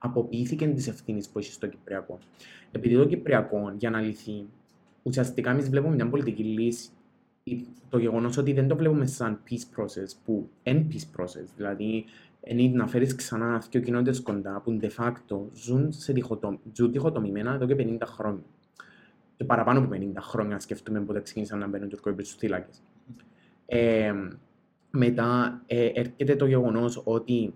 αποποιήθηκε 0.05 0.67
τις 0.67 0.89
ευθύνες 0.89 1.29
που 1.29 1.39
έχει 1.39 1.53
στο 1.53 1.67
Κυπριακό. 1.67 2.19
Επειδή 2.73 2.97
το 2.97 3.07
Κυπριακό, 3.07 3.75
για 3.79 3.91
να 3.91 4.01
λυθεί, 4.01 4.47
ουσιαστικά 5.03 5.51
εμείς 5.51 5.69
βλέπουμε 5.71 5.95
μια 5.95 6.09
πολιτική 6.09 6.43
λύση. 6.43 6.89
Η- 7.45 7.67
Το 7.89 7.99
γεγονός 7.99 8.37
ότι 8.37 8.53
δεν 8.53 8.69
το 8.69 8.77
βλέπουμε 8.77 9.07
σαν 9.07 9.41
peace 9.51 9.81
process, 9.81 10.09
που 10.25 10.49
είναι 10.63 10.87
peace 10.93 11.21
process, 11.21 11.47
δηλαδή 11.57 12.05
είναι 12.47 12.77
να 12.77 12.87
φέρεις 12.87 13.15
ξανά 13.15 13.63
δύο 13.71 13.81
κοινότητες 13.81 14.21
κοντά 14.23 14.61
που 14.61 14.79
de 14.83 14.89
facto 14.97 15.39
ζουν, 15.55 15.93
σε 15.93 16.13
διχοτομ, 16.13 16.57
ζουν 16.73 16.93
διχοτομημένα 16.93 17.55
εδώ 17.55 17.67
και 17.67 17.75
50 17.75 18.07
χρόνια 18.07 18.43
και 19.37 19.45
παραπάνω 19.45 19.79
από 19.79 19.89
50 19.89 20.21
χρόνια, 20.21 20.61
σκεφτούμε 20.61 21.01
πότε 21.01 21.21
ξεκίνησαν 21.21 21.59
να 21.59 21.67
μπαίνουν 21.67 21.89
Τουρκόιπροι 21.89 22.25
στους 22.25 22.37
θύλακες. 22.39 22.83
Ε, 23.67 24.13
μετά 24.91 25.63
ε, 25.67 25.87
έρχεται 25.87 26.37
το 26.37 26.47
γεγονός 26.47 27.03
ότι 27.05 27.55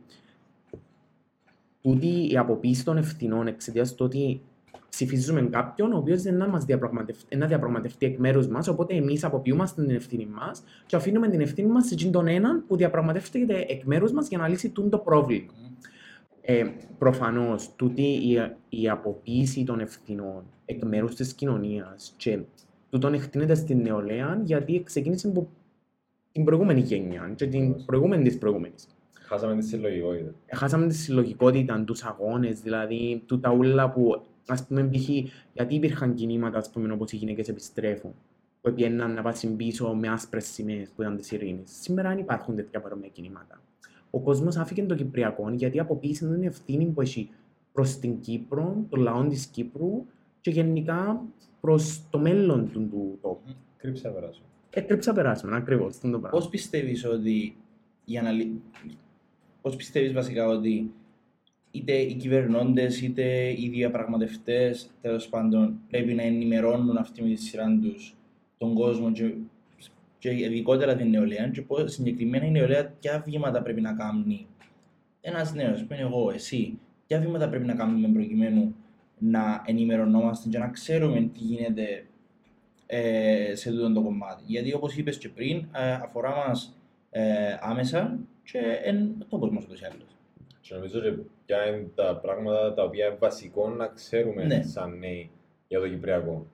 τούτη 1.89 2.33
η 2.33 2.37
αποποίηση 2.37 2.85
των 2.85 2.97
ευθυνών 2.97 3.47
εξαιτίας 3.47 3.95
του 3.95 4.05
ότι 4.05 4.41
ψηφίζουμε 4.89 5.43
κάποιον 5.43 5.93
ο 5.93 5.97
οποίος 5.97 6.23
δεν 6.23 6.37
να 6.37 6.49
μας 6.49 6.65
διαπραγματευτεί, 6.65 7.37
να 7.37 7.47
διαπραγματευτεί 7.47 8.07
εκ 8.07 8.19
μέρους 8.19 8.47
μας, 8.47 8.69
οπότε 8.69 8.95
εμείς 8.95 9.25
αποποιούμαστε 9.25 9.85
την 9.85 9.95
ευθύνη 9.95 10.27
μας 10.27 10.63
και 10.87 10.97
αφήνουμε 10.97 11.29
την 11.29 11.41
ευθύνη 11.41 11.69
μας 11.69 11.87
σε 11.87 11.95
εκείνον 11.95 12.13
τον 12.13 12.27
έναν 12.27 12.65
που 12.67 12.77
διαπραγματεύεται 12.77 13.65
εκ 13.69 13.85
μέρους 13.85 14.13
μας 14.13 14.29
για 14.29 14.39
να 14.39 14.49
λύσει 14.49 14.69
τούτο 14.71 14.89
το 14.89 14.99
πρόβλημα. 14.99 15.53
Ε, 16.41 16.65
Προφανώς, 16.99 17.73
τούτη 17.77 18.03
η, 18.03 18.37
η 18.69 18.89
αποποίηση 18.89 19.65
των 19.65 19.81
ευθυνών 19.81 20.43
εκ 20.65 20.85
μέρους 20.85 21.15
της 21.15 21.35
κοινωνίας 21.35 22.15
και 22.17 22.39
τούτον 22.91 23.15
εκτείνεται 23.15 23.55
στην 23.55 23.81
νεολαία 23.81 24.41
γιατί 24.45 24.83
ξεκίνησε 24.85 25.29
από 25.29 25.49
την 26.33 26.45
προηγούμενη 26.45 26.81
γενιά 26.81 27.33
και 27.37 27.47
την 27.47 27.61
Ακριβώς. 27.63 27.85
προηγούμενη 27.85 28.25
της 28.25 28.39
προηγούμενης. 28.39 28.87
Χάσαμε 29.29 29.57
τη 29.57 29.67
συλλογικότητα. 29.67 30.33
χάσαμε 30.53 30.87
τη 30.87 30.95
συλλογικότητα, 30.95 31.85
τους 31.85 32.03
αγώνες, 32.03 32.61
δηλαδή 32.61 33.23
του 33.27 33.41
τα 33.41 33.53
ούλα 33.53 33.91
που, 33.91 34.23
ας 34.47 34.67
πούμε, 34.67 34.89
π.χ. 34.89 35.09
γιατί 35.53 35.75
υπήρχαν 35.75 36.15
κινήματα, 36.15 36.59
ας 36.59 36.71
πούμε, 36.71 36.93
όπως 36.93 37.13
οι 37.13 37.17
γυναίκες 37.17 37.49
επιστρέφουν, 37.49 38.15
που 38.61 38.73
πήγαιναν 38.73 39.15
να 39.15 39.23
πάσουν 39.23 39.57
πίσω 39.57 39.95
με 39.95 40.09
άσπρες 40.09 40.47
σημαίες 40.47 40.89
που 40.89 41.03
ήταν 41.03 41.17
της 41.17 41.31
ειρήνης. 41.31 41.71
Σήμερα 41.81 42.09
δεν 42.09 42.19
υπάρχουν 42.19 42.57
τέτοια 42.57 42.81
παρόμοια 42.81 43.09
κινήματα. 43.09 43.61
Ο 44.11 44.21
κόσμος 44.21 44.57
άφηκε 44.57 44.83
το 44.83 44.95
Κυπριακό 44.95 45.51
γιατί 45.51 45.81
αποποίησε 45.81 46.29
την 46.29 46.43
ευθύνη 46.43 46.85
που 46.85 47.01
έχει 47.01 47.31
προς 47.73 47.99
την 47.99 48.21
Κύπρο, 48.21 48.85
τον 48.89 49.01
λαό 49.01 49.27
της 49.27 49.47
Κύπρου 49.47 50.07
και 50.41 50.51
γενικά 50.51 51.23
προς 51.61 52.03
το 52.11 52.19
μέλλον 52.19 52.71
του, 52.73 52.89
του 52.91 53.19
τόπου. 53.23 53.51
Κρύψα 53.77 54.09
περάσω. 54.09 54.43
Έτρεψα 54.71 55.13
περάσουμε, 55.13 55.57
ακριβώς, 55.57 55.87
αυτό 55.87 56.07
είναι 56.07 56.17
το 56.17 56.23
πράγμα. 56.23 56.39
Πώς 56.39 56.49
πιστεύεις 56.49 57.05
ότι 57.05 57.57
για 58.05 58.23
να... 58.23 58.31
λυ- 59.69 59.77
Πώς 59.77 59.77
πιστεύεις 59.77 60.13
βασικά 60.13 60.49
ότι 60.49 60.91
είτε 61.71 61.93
οι 61.93 62.15
κυβερνώντες 62.15 63.01
είτε 63.03 63.51
οι 63.51 63.69
διαπραγματευτές 63.69 64.91
τέλος 65.01 65.29
πάντων 65.29 65.81
πρέπει 65.91 66.15
να 66.15 66.23
ενημερώνουν 66.23 66.97
αυτοί 66.97 67.23
με 67.23 67.29
τη 67.29 67.37
σειρά 67.37 67.79
τους 67.83 68.17
τον 68.59 68.75
κόσμο 68.75 69.13
και, 69.13 69.35
και 70.19 70.31
ειδικότερα 70.31 70.97
την 70.97 71.11
νεολαία 71.11 71.49
και 71.49 71.63
πώς 71.63 71.93
συγκεκριμένα 71.93 72.47
η 72.47 72.51
νεολαία 72.51 72.87
ποια 73.01 73.23
βήματα 73.27 73.63
πρέπει 73.63 73.81
να 73.81 73.93
κάνει 73.93 74.47
ένας 75.21 75.55
νέος 75.55 75.85
που 75.85 75.93
είναι 75.95 76.03
εγώ, 76.03 76.31
εσύ, 76.31 76.79
ποια 77.07 77.21
βήματα 77.21 77.49
πρέπει 77.49 77.67
να 77.67 77.75
κάνουμε 77.75 78.09
προκειμένου 78.09 78.75
να 79.19 79.63
ενημερωνόμαστε 79.67 80.49
και 80.49 80.59
να 80.59 80.69
ξέρουμε 80.69 81.21
τι 81.21 81.39
γίνεται 81.41 82.07
ε, 82.87 83.55
σε 83.55 83.71
τούτο 83.71 83.93
το 83.93 84.03
κομμάτι. 84.03 84.43
Γιατί 84.47 84.75
όπως 84.75 84.97
είπες 84.97 85.19
και 85.19 85.29
πριν, 85.29 85.57
ε, 85.73 85.93
αφορά 85.93 86.37
μας 86.37 86.77
ε, 87.11 87.57
άμεσα 87.61 88.19
και 88.53 88.59
εν 88.83 89.25
τόπος 89.29 89.51
μας 89.51 89.65
ούτως 89.65 89.81
ή 89.81 89.85
άλλως. 89.85 90.17
Και 90.61 90.75
νομίζω 90.75 90.99
ότι 90.99 91.31
ποια 91.47 91.67
είναι 91.67 91.89
τα 91.95 92.17
πράγματα 92.23 92.75
τα 92.75 92.83
οποία 92.83 93.07
είναι 93.07 93.17
βασικό 93.21 93.69
να 93.69 93.87
ξέρουμε 93.87 94.45
Ναι. 94.45 94.63
σαν 94.63 94.99
νέοι 94.99 95.31
για 95.69 95.81
το 95.81 95.89
Κυπριακό. 95.89 96.47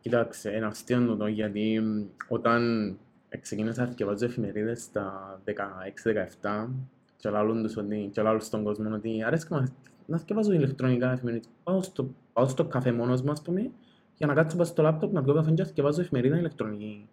Κοιτάξτε, 0.00 0.56
είναι 0.56 0.66
αστείο 0.66 1.06
τούτο 1.06 1.26
γιατί 1.26 1.80
μ, 1.80 2.04
όταν 2.28 2.96
ξεκίνησα 3.40 3.84
να 3.84 3.90
διαβάζω 3.90 4.24
εφημερίδες 4.24 4.82
στα 4.82 5.40
16-17 5.44 6.68
και 7.16 7.28
λάλλον 7.28 7.62
τους 7.62 7.76
ότι, 7.76 8.08
και 8.12 8.22
λάλλον 8.22 8.40
στον 8.40 8.64
κόσμο 8.64 8.94
ότι 8.94 9.22
αρέσκει 9.22 9.52
μας 9.52 9.72
να 10.06 10.16
διαβάζω 10.18 10.52
ηλεκτρονικά 10.52 11.12
εφημερίδες. 11.12 11.48
Πάω 11.64 11.82
στο, 11.82 12.08
πάω 12.32 12.48
στο 12.48 12.64
καφέ 12.64 12.92
μόνος 12.92 13.22
μου, 13.22 13.30
ας 13.30 13.42
πούμε, 13.42 13.70
για 14.16 14.26
να 14.26 14.34
κάτσω 14.34 14.56
πάνω 14.56 14.68
στο 14.68 14.82
λάπτοπ 14.82 15.12
να 15.12 15.22
πιω 15.22 15.34
καφέ 15.34 15.50
και 15.52 15.62
να 15.62 15.68
διαβάζω 15.68 16.00
εφημερίδα 16.00 16.38
ηλεκτρονική. 16.38 17.08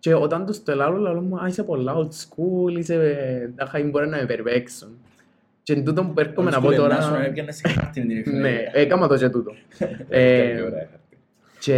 Και 0.00 0.14
όταν 0.14 0.46
τους 0.46 0.62
το 0.62 0.74
λάλλω, 0.74 0.96
λάλλω 0.98 1.20
μου, 1.20 1.36
α, 1.40 1.46
είσαι 1.46 1.62
πολλά 1.62 1.94
old 1.96 2.08
school, 2.10 2.78
είσαι, 2.78 3.52
τα 3.56 3.66
χαί 3.66 3.82
μπορεί 3.82 4.08
να 4.08 4.16
με 4.16 4.24
περιπέξουν. 4.26 4.88
Και 5.62 5.72
εν 5.72 5.84
τούτο 5.84 6.04
που 6.04 6.20
έρχομαι 6.20 6.50
να 6.50 6.60
πω 6.60 6.70
Σου 6.70 6.76
τώρα... 6.76 7.24
έπιανε 7.24 7.52
σε 7.52 7.68
χάρτη 7.68 8.00
την 8.00 8.06
Ναι, 8.12 8.18
εφημερίδα. 8.18 8.70
έκαμα 8.78 9.08
το 9.08 9.16
και 9.16 9.28
τούτο. 9.28 9.52
Ε, 10.08 10.38
Ε, 10.50 10.60
ωραία, 10.60 10.88
χαρτί. 10.90 11.16
και 11.58 11.76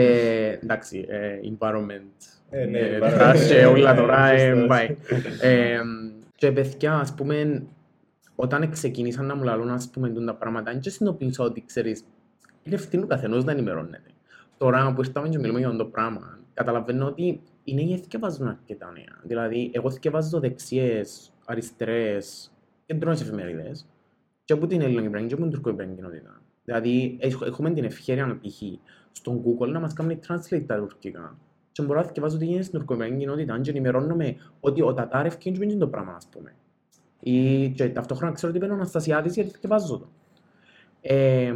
εντάξει, 0.62 1.05
ε, 1.09 1.29
environment. 1.43 2.26
Ε, 2.50 2.64
ναι, 2.64 2.79
ε, 2.79 2.99
environment. 3.02 3.21
trash 3.35 3.47
και 3.49 3.64
όλα 3.64 3.95
τώρα, 3.95 4.26
ε, 4.29 4.49
Σωστός. 4.50 4.67
πάει. 4.69 4.97
Ε, 5.41 5.79
και 6.37 6.52
παιδιά, 6.52 6.95
ας 6.95 7.14
πούμε, 7.14 7.62
όταν 8.35 8.71
ξεκίνησαν 8.71 9.26
να 9.26 9.35
μου 9.37 9.43
λαλούν, 9.45 9.71
ας 9.71 9.88
πούμε, 9.93 10.09
τούτα 10.09 10.25
τα 10.25 10.35
πράγματα, 10.35 10.71
δεν 10.73 10.81
και 10.81 10.91
συνειδητοποίησα 10.91 11.45
ότι, 11.45 11.62
ξέρεις, 11.67 12.05
είναι 12.62 12.75
ευθύνη 12.75 13.02
του 13.02 13.09
καθενός 13.09 13.45
να 13.45 13.52
ενημερώνεται. 13.52 14.02
Τώρα 14.59 14.93
που 14.95 15.02
ήρθαμε 15.02 15.29
και 15.29 15.38
μιλούμε 15.38 15.59
για 15.59 15.69
αυτό 15.69 15.83
το 15.83 15.88
πράγμα, 15.91 16.38
καταλαβαίνω 16.55 17.07
ότι 17.07 17.41
οι 17.64 17.75
νέοι 17.75 17.99
θυκευάζουν 17.99 18.47
αρκετά 18.47 18.90
νέα. 18.90 19.21
Δηλαδή, 19.23 19.71
εγώ 19.75 19.90
θυκευάζω 19.90 20.40
δεξιές, 20.40 21.33
αριστερές, 21.45 22.52
κεντρώνες 22.87 23.21
εφημερίδες 23.21 23.87
και 24.45 24.52
από 24.52 24.66
την 24.66 24.81
ελληνική 24.81 25.26
και 25.26 25.35
από 25.35 25.42
την 25.42 25.50
τουρκοϊπρανική 25.52 25.97
κοινότητα. 25.97 26.42
Δηλαδή, 26.64 27.16
έχ- 27.21 27.42
έχουμε 27.47 27.71
την 27.71 27.85
ευχαίρεια, 27.85 28.38
π.χ. 28.42 28.62
στον 29.12 29.42
Google 29.45 29.69
να 29.69 29.81
μας 29.81 29.92
κάνει 29.92 30.19
translate 30.28 30.64
τα 30.66 30.76
τουρκικά. 30.78 31.38
Και 31.73 31.83
μπορώ 31.83 32.00
να 32.00 32.07
θυκευάζω 32.07 32.38
τι 32.38 32.45
γίνεται 32.45 32.62
στην 32.64 32.78
τουρκοϊπρανική 32.78 33.19
κοινότητα 33.19 33.61
και 33.61 33.71
ενημερώνομαι 33.71 34.37
ότι 34.61 34.83
ο 34.83 34.95
Τατάρεφ 34.95 35.37
και 35.38 35.49
είναι 35.61 35.75
το 35.76 35.88
πράγμα, 35.88 36.12
ας 36.14 36.26
πούμε. 36.31 36.54
Ή, 37.21 37.69
και 37.71 37.88
ταυτόχρονα 37.88 38.33
ξέρω 38.33 38.50
ότι 38.50 38.61
παίρνω 38.61 38.75
Αναστασιάδης 38.75 39.35
γιατί 39.35 39.50
θυκευάζω 39.50 39.99
το. 39.99 40.09
Ε, 41.00 41.52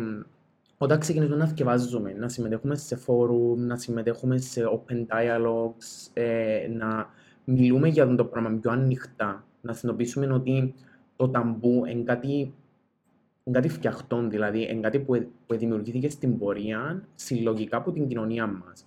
όταν 0.78 0.99
ξεκινήσουμε 0.99 1.37
να 1.37 1.47
θυκευάζουμε, 1.47 2.12
να 2.12 2.28
συμμετέχουμε 2.28 2.76
σε 2.76 2.97
φόρουμ, 2.97 3.66
να 3.66 3.76
συμμετέχουμε 3.76 4.38
σε 4.38 4.62
open 4.64 5.06
dialogues, 5.06 6.11
ε, 6.12 6.68
να 6.71 7.11
μιλούμε 7.45 7.88
για 7.88 8.02
αυτό 8.02 8.14
το 8.14 8.25
πράγμα 8.25 8.59
πιο 8.61 8.71
ανοιχτά, 8.71 9.45
να 9.61 9.73
συνειδητοποιήσουμε 9.73 10.35
ότι 10.35 10.75
το 11.16 11.28
ταμπού 11.28 11.85
είναι 11.87 12.02
κάτι, 12.02 12.54
είναι 13.45 13.59
κάτι 13.59 13.68
φτιαχτό, 13.68 14.28
δηλαδή 14.28 14.68
είναι 14.71 14.80
κάτι 14.80 14.99
που, 14.99 15.14
ε- 15.14 15.28
που 15.47 15.56
δημιουργήθηκε 15.56 16.09
στην 16.09 16.38
πορεία 16.38 17.09
συλλογικά 17.14 17.76
από 17.76 17.92
την 17.92 18.09
κοινωνία 18.09 18.47
μας. 18.47 18.87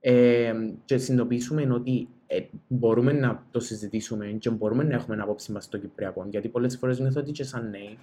Ε, 0.00 0.52
και 0.84 0.98
συνειδητοποιήσουμε 0.98 1.74
ότι 1.74 2.08
ε, 2.26 2.40
μπορούμε 2.68 3.12
να 3.12 3.42
το 3.50 3.60
συζητήσουμε 3.60 4.26
και 4.26 4.50
μπορούμε 4.50 4.84
να 4.84 4.94
έχουμε 4.94 5.16
άποψη 5.22 5.52
μας 5.52 5.64
στο 5.64 5.78
Κυπριακό. 5.78 6.26
Γιατί 6.30 6.48
πολλές 6.48 6.76
φορές 6.76 7.00
νιώθω 7.00 7.20
ότι 7.20 7.32
και 7.32 7.44
σαν 7.44 7.70
νέοι, 7.70 7.98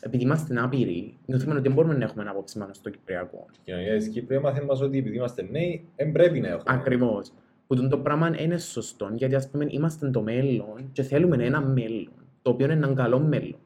επειδή 0.00 0.24
είμαστε 0.24 0.60
άπειροι, 0.60 1.18
νιώθουμε 1.26 1.52
ότι 1.52 1.62
δεν 1.62 1.72
μπορούμε 1.72 1.94
να 1.94 2.04
έχουμε 2.04 2.24
άποψη 2.28 2.58
μας 2.58 2.76
στο 2.76 2.90
Κυπριακό. 2.90 3.46
Η 3.52 3.58
κοινωνία 3.64 3.96
της 3.96 4.08
Κύπρου 4.08 4.34
έμαθε 4.34 4.64
μας 4.64 4.80
ότι 4.80 4.98
επειδή 4.98 5.16
είμαστε 5.16 5.48
νέοι, 5.50 5.84
δεν 5.96 6.12
πρέπει 6.12 6.40
να 6.40 6.48
έχουμε. 6.48 6.62
Ακριβώς. 6.66 7.32
Που 7.66 7.74
τούτο 7.74 7.88
το 7.88 7.98
πράγμα 7.98 8.40
είναι 8.40 8.58
σωστό, 8.58 9.10
γιατί 9.14 9.34
ας 9.34 9.50
πούμε 9.50 9.66
είμαστε 9.68 10.10
το 10.10 10.22
μέλλον 10.22 10.90
και 10.92 11.02
θέλουμε 11.02 11.44
ένα 11.44 11.60
μέλλον, 11.60 12.12
το 12.42 12.50
οποίο 12.50 12.64
είναι 12.64 12.74
ένα 12.74 12.94
καλό 12.94 13.18
μέλλον. 13.18 13.60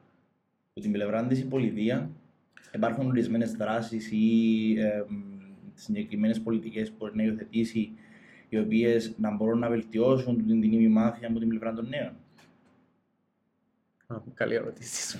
Από 0.72 0.80
την 0.80 0.92
πλευρά 0.92 1.26
της 1.26 1.40
η 1.40 1.44
πολιτεία 1.44 2.10
υπάρχουν 2.74 3.06
ορισμένες 3.06 3.52
δράσεις 3.52 4.10
ή 4.12 4.74
ε, 4.78 5.04
συγκεκριμένες 5.74 6.40
πολιτικές 6.40 6.90
που 6.90 6.96
μπορεί 6.98 7.16
να 7.16 7.22
υιοθετήσει 7.22 7.92
οι 8.48 8.58
οποίες 8.58 9.14
να 9.18 9.36
μπορούν 9.36 9.58
να 9.58 9.68
βελτιώσουν 9.68 10.36
την 10.46 10.60
την 10.60 10.72
ημιμάθεια 10.72 11.28
από 11.28 11.38
την 11.38 11.48
πλευρά 11.48 11.72
των 11.72 11.88
νέων. 11.88 12.12
Α, 14.14 14.16
Καλή 14.34 14.54
ερώτηση. 14.54 15.18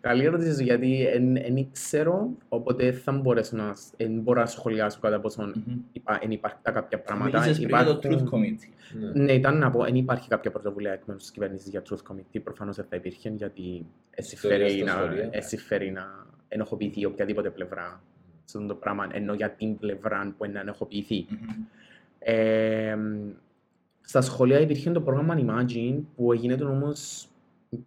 Καλή 0.00 0.24
ερώτηση 0.24 0.54
σου, 0.54 0.62
γιατί 0.62 1.06
δεν 1.32 1.68
ξέρω, 1.72 2.30
οπότε 2.48 2.92
θα 2.92 3.12
μπορέσω 3.12 3.56
να, 3.56 3.76
εν 3.96 4.20
μπορώ 4.20 4.40
να 4.40 4.46
σχολιάσω 4.46 4.98
κατά 5.00 5.20
πόσον 5.20 5.64
Μμμ. 5.66 5.76
υπά, 5.92 6.18
εν 6.22 6.30
υπάρχουν 6.30 6.60
κάποια 6.62 7.00
πράγματα. 7.00 7.40
Μίλησες 7.40 7.58
πριν 7.64 7.76
για 7.76 7.84
το 7.84 7.98
Truth 8.02 8.34
Committee. 8.34 9.12
Ναι. 9.14 9.22
Ναι, 9.24 9.32
ήταν 9.32 9.58
να 9.58 9.70
πω, 9.70 9.82
δεν 9.84 9.94
υπάρχει 9.94 10.28
κάποια 10.28 10.50
πρωτοβουλία 10.50 10.92
εκ 10.92 11.04
μέρους 11.04 11.22
της 11.22 11.32
κυβέρνησης 11.32 11.68
για 11.68 11.82
Truth 11.88 12.12
Committee, 12.12 12.40
προφανώς 12.44 12.76
δεν 12.76 12.84
θα 12.88 12.96
υπήρχε, 12.96 13.28
γιατί 13.28 13.86
εσύ 14.10 14.34
Ιστορία 14.34 14.58
φέρει 14.58 14.70
στα 14.78 14.84
να, 14.84 15.02
σχολεία. 15.02 15.28
εσύ 15.32 15.56
φέρει 15.56 15.90
να 15.90 16.26
ενοχοποιηθεί 16.48 17.04
οποιαδήποτε 17.04 17.50
πλευρά 17.50 18.02
σε 18.44 18.58
αυτό 18.58 18.68
το 18.68 18.74
πράγμα, 18.74 19.08
ενώ 19.12 19.34
για 19.34 19.50
την 19.50 19.78
πλευρά 19.78 20.34
που 20.38 20.44
είναι 20.44 20.54
να 20.54 20.60
ενοχοποιηθεί. 20.60 21.26
Μμμ. 21.28 21.64
Ε, 22.18 22.96
στα 24.00 24.20
σχολεία 24.20 24.60
υπήρχε 24.60 24.90
το 24.90 25.00
πρόγραμμα 25.00 25.36
Imagine 25.38 26.00
που 26.16 26.32
γίνεται 26.32 26.64
όμως 26.64 27.26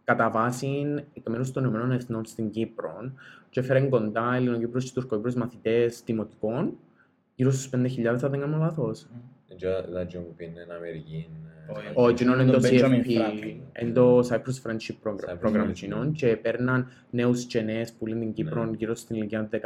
κατά 0.04 0.30
βάση 0.30 0.96
εκ 1.14 1.30
μέρους 1.30 1.52
των 1.52 1.64
Ηνωμένων 1.64 1.92
Εθνών 1.92 2.26
στην 2.26 2.50
Κύπρο 2.50 3.12
και 3.50 3.60
έφερε 3.60 3.80
κοντά 3.82 4.34
Ελληνοκύπρους 4.36 4.84
και 4.86 4.92
Τουρκοκύπρους 4.94 5.34
μαθητές 5.36 6.02
δημοτικών 6.06 6.78
γύρω 7.36 7.52
στους 7.52 7.70
5.000 7.74 8.16
θα 8.18 8.30
δεν 8.30 8.40
κάνω 8.40 8.58
λάθος. 8.58 9.08
Και 9.56 9.66
τα 9.94 10.06
τζιόν 10.06 10.24
που 10.26 10.34
πήγαινε 10.36 10.60
στην 10.62 10.72
Αμερική. 10.74 11.28
ε, 11.68 11.72
Όχι. 11.72 11.92
Ο 11.94 12.12
κοινών 12.12 12.40
είναι 12.40 12.52
τον 12.52 12.62
το 12.62 12.68
Benjamin 12.68 13.06
CFP, 13.06 13.08
Franklin. 13.08 13.82
είναι 13.82 13.92
το 13.94 14.20
Cyprus 14.20 14.70
Friendship 14.70 14.96
Program, 15.04 15.30
Cyprus 15.30 15.50
program 15.50 15.66
Friendship. 15.68 15.72
κοινών 15.74 16.12
και 16.12 16.36
παίρναν 16.36 16.88
νέους 17.10 17.46
και 17.46 17.62
νέες 17.62 17.94
που 17.94 18.06
λένε 18.08 18.20
την 18.20 18.34
Κύπρο 18.34 18.66
Ναι. 18.66 18.72
γύρω 18.78 18.96
στην 18.96 19.16
ηλικία 19.16 19.50
16-17 19.52 19.58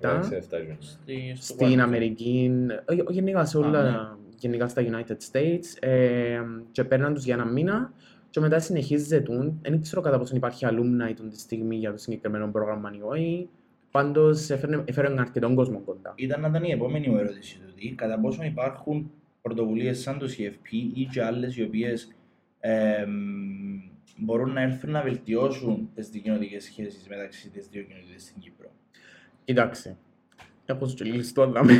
εντάξει, 0.00 0.34
εφτά 0.34 0.58
τζιόν. 0.58 0.76
Στη- 0.80 1.32
στο 1.36 1.44
στην 1.54 1.68
Washington. 1.68 1.78
Αμερική, 1.78 2.50
όχι 2.90 3.00
όχι 3.00 3.12
γενικά 3.12 3.44
σε 3.44 3.58
όλα, 3.58 3.82
ναι. 3.82 3.96
γενικά 4.38 4.68
στα 4.68 4.82
United 4.84 5.16
States 5.32 5.64
ε, 5.80 6.40
και 6.72 6.84
παίρναν 6.84 7.14
τους 7.14 7.24
για 7.24 7.34
ένα 7.34 7.44
μήνα 7.44 7.92
και 8.30 8.40
μετά 8.40 8.58
συνεχίζεται. 8.58 9.22
Δεν 9.62 9.80
ξέρω 9.80 10.00
κατά 10.00 10.18
πόσο 10.18 10.36
υπάρχει 10.36 10.66
alumni 10.68 11.14
του 11.16 11.28
τη 11.28 11.38
στιγμή 11.38 11.76
για 11.76 11.90
το 11.90 11.96
συγκεκριμένο 11.96 12.48
πρόγραμμα 12.48 12.92
ή 12.96 13.00
όχι. 13.02 13.48
Πάντως 13.90 14.50
έφερε, 14.50 14.82
έφερε 14.84 15.20
αρκετόν 15.20 15.54
κόσμο 15.54 15.78
κοντά. 15.78 16.12
Ήταν 16.16 16.40
να 16.40 16.48
ήταν 16.48 16.64
η 16.64 16.70
επόμενη 16.70 17.08
μου 17.08 17.16
ερώτηση 17.16 17.60
τούτη. 17.66 17.94
Κατά 17.94 18.20
πόσο 18.20 18.42
υπάρχουν 18.42 19.10
πρωτοβουλίες 19.42 20.00
σαν 20.00 20.18
το 20.18 20.26
CFP 20.26 20.72
ή 20.94 21.04
και 21.04 21.22
άλλες 21.22 21.56
οι 21.56 21.62
οποίες 21.62 22.14
εμ, 22.60 23.10
μπορούν 24.16 24.52
να 24.52 24.62
έρθουν 24.62 24.90
να 24.90 25.02
βελτιώσουν 25.02 25.90
τις 25.94 26.08
δικοινωτικές 26.08 26.64
σχέσεις 26.64 27.08
μεταξύ 27.08 27.50
της 27.50 27.68
δύο 27.68 27.82
κοινότητες 27.82 28.22
στην 28.22 28.42
Κύπρο. 28.42 28.70
Κοιτάξτε, 29.44 29.96
έχω 30.70 30.86
σου 30.86 31.04
λιστό 31.04 31.46
δάμε. 31.46 31.72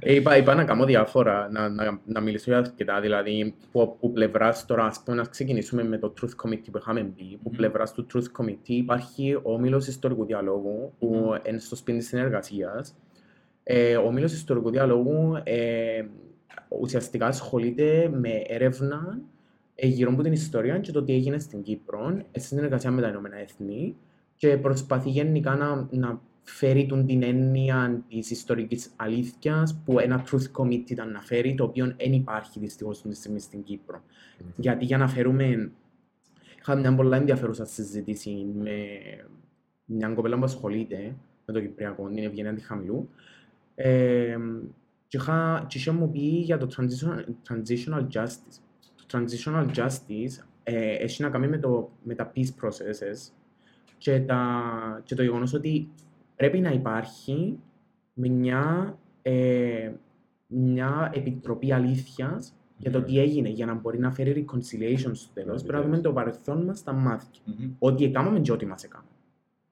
Ε, 0.00 0.14
είπα, 0.14 0.36
είπα 0.36 0.54
να 0.54 0.64
κάνω 0.64 0.84
διάφορα, 0.84 1.48
να, 1.50 1.68
να, 1.68 2.00
να 2.04 2.20
μιλήσω 2.20 2.50
για 2.50 2.58
αρκετά, 2.58 3.00
δηλαδή 3.00 3.54
που, 3.72 3.96
που 4.00 4.12
πλευράς 4.12 4.66
τώρα, 4.66 4.84
ας 4.84 5.02
πούμε, 5.02 5.16
να 5.16 5.24
ξεκινήσουμε 5.24 5.84
με 5.84 5.98
το 5.98 6.12
Truth 6.20 6.46
Committee 6.46 6.70
που 6.72 6.78
είχαμε 6.78 7.00
πει, 7.00 7.38
που 7.42 7.48
Μμμ. 7.50 7.56
πλευράς 7.56 7.92
του 7.92 8.06
Truth 8.12 8.42
Committee 8.42 8.68
υπάρχει 8.68 9.34
ο 9.34 9.52
Όμιλος 9.52 9.86
Ιστορικού 9.86 10.24
Διαλόγου, 10.24 10.92
που 10.98 11.06
Μμμ. 11.06 11.48
είναι 11.48 11.58
στο 11.58 11.76
σπίτι 11.76 11.98
της 11.98 12.06
συνεργασίας. 12.06 12.96
Ε, 13.62 13.96
ο 13.96 14.06
Όμιλος 14.06 14.32
Ιστορικού 14.32 14.70
Διαλόγου 14.70 15.40
ε, 15.44 16.04
ουσιαστικά 16.68 17.26
ασχολείται 17.26 18.10
με 18.12 18.42
έρευνα 18.46 19.18
ε, 19.74 19.86
γύρω 19.86 20.12
από 20.12 20.22
την 20.22 20.32
ιστορία 20.32 20.78
και 20.78 20.92
το 20.92 21.02
τι 21.02 21.12
έγινε 21.12 21.38
στην 21.38 21.62
Κύπρο, 21.62 22.22
ε, 22.32 22.38
σε 22.38 22.46
συνεργασία 22.46 22.90
με 22.90 23.02
τα 23.02 23.08
Ηνωμένα 23.08 23.36
Έθνη 23.36 23.96
και 24.36 24.56
προσπαθεί 24.56 25.10
γενικά 25.10 25.54
να, 25.54 25.88
να 25.90 26.20
φέρει 26.48 26.86
τον 26.86 27.06
την 27.06 27.22
έννοια 27.22 28.04
της 28.08 28.30
ιστορικής 28.30 28.92
αλήθειας 28.96 29.82
που 29.84 29.98
ένα 29.98 30.24
truth 30.30 30.62
committee 30.62 30.90
ήταν 30.90 31.10
να 31.10 31.20
φέρει, 31.20 31.54
το 31.54 31.64
οποίο 31.64 31.94
δεν 31.96 32.12
υπάρχει 32.12 32.58
δυστυχώς 32.58 32.96
αυτή 32.96 33.08
τη 33.08 33.16
στιγμή 33.16 33.40
στην 33.40 33.62
Κύπρο. 33.62 34.02
Γιατί 34.56 34.84
για 34.84 34.98
να 34.98 35.08
φέρουμε. 35.08 35.70
Είχαμε 36.58 36.80
μια 36.80 36.94
πολλά 36.94 37.16
ενδιαφέρουσα 37.16 37.64
συζήτηση 37.64 38.46
με 38.54 38.76
μια 39.84 40.08
κοπέλα 40.08 40.38
που 40.38 40.44
ασχολείται 40.44 41.14
με 41.44 41.52
το 41.52 41.60
Κυπριακό, 41.60 42.08
την 42.08 42.24
Ευγενία 42.24 42.50
Αντιχαμηλού. 42.50 43.08
Ε, 43.74 44.36
και, 45.08 45.16
είχα, 45.16 45.64
και 45.68 45.78
είχε 45.78 45.90
μου 45.90 46.10
πει 46.10 46.18
για 46.18 46.58
το 46.58 46.68
transitional, 46.76 47.24
transitional 47.48 48.06
justice. 48.12 48.58
Το 48.96 49.18
transitional 49.18 49.66
justice 49.74 50.44
ε, 50.62 50.94
έχει 50.94 51.22
να 51.22 51.30
κάνει 51.30 51.48
με, 51.48 51.58
το, 51.58 51.90
με 52.02 52.14
τα 52.14 52.32
peace 52.34 52.64
processes 52.64 53.32
και, 53.98 54.20
τα, 54.20 54.62
και 55.04 55.14
το 55.14 55.22
γεγονός 55.22 55.54
ότι 55.54 55.88
πρέπει 56.36 56.60
να 56.60 56.70
υπάρχει 56.70 57.58
μια, 58.14 58.98
ε, 59.22 59.90
μια 60.46 61.10
επιτροπή 61.14 61.72
αλήθειας 61.72 62.54
για 62.78 62.90
το 62.90 62.98
Ναι. 62.98 63.04
τι 63.04 63.18
έγινε, 63.20 63.48
για 63.48 63.66
να 63.66 63.74
μπορεί 63.74 63.98
να 63.98 64.10
φέρει 64.12 64.46
reconciliation 64.48 65.10
στο 65.12 65.32
τέλος. 65.34 65.62
Πρέπει 65.62 65.78
να 65.78 65.84
δούμε 65.84 65.98
το 66.00 66.12
παρελθόν 66.12 66.64
μας 66.64 66.78
στα 66.78 66.92
μάτια. 66.92 67.40
Μμμ. 67.44 67.70
Ότι 67.78 68.04
έκαναμε 68.04 68.40
και 68.40 68.52
ό,τι 68.52 68.66
μας 68.66 68.84
έκαναμε. 68.84 69.08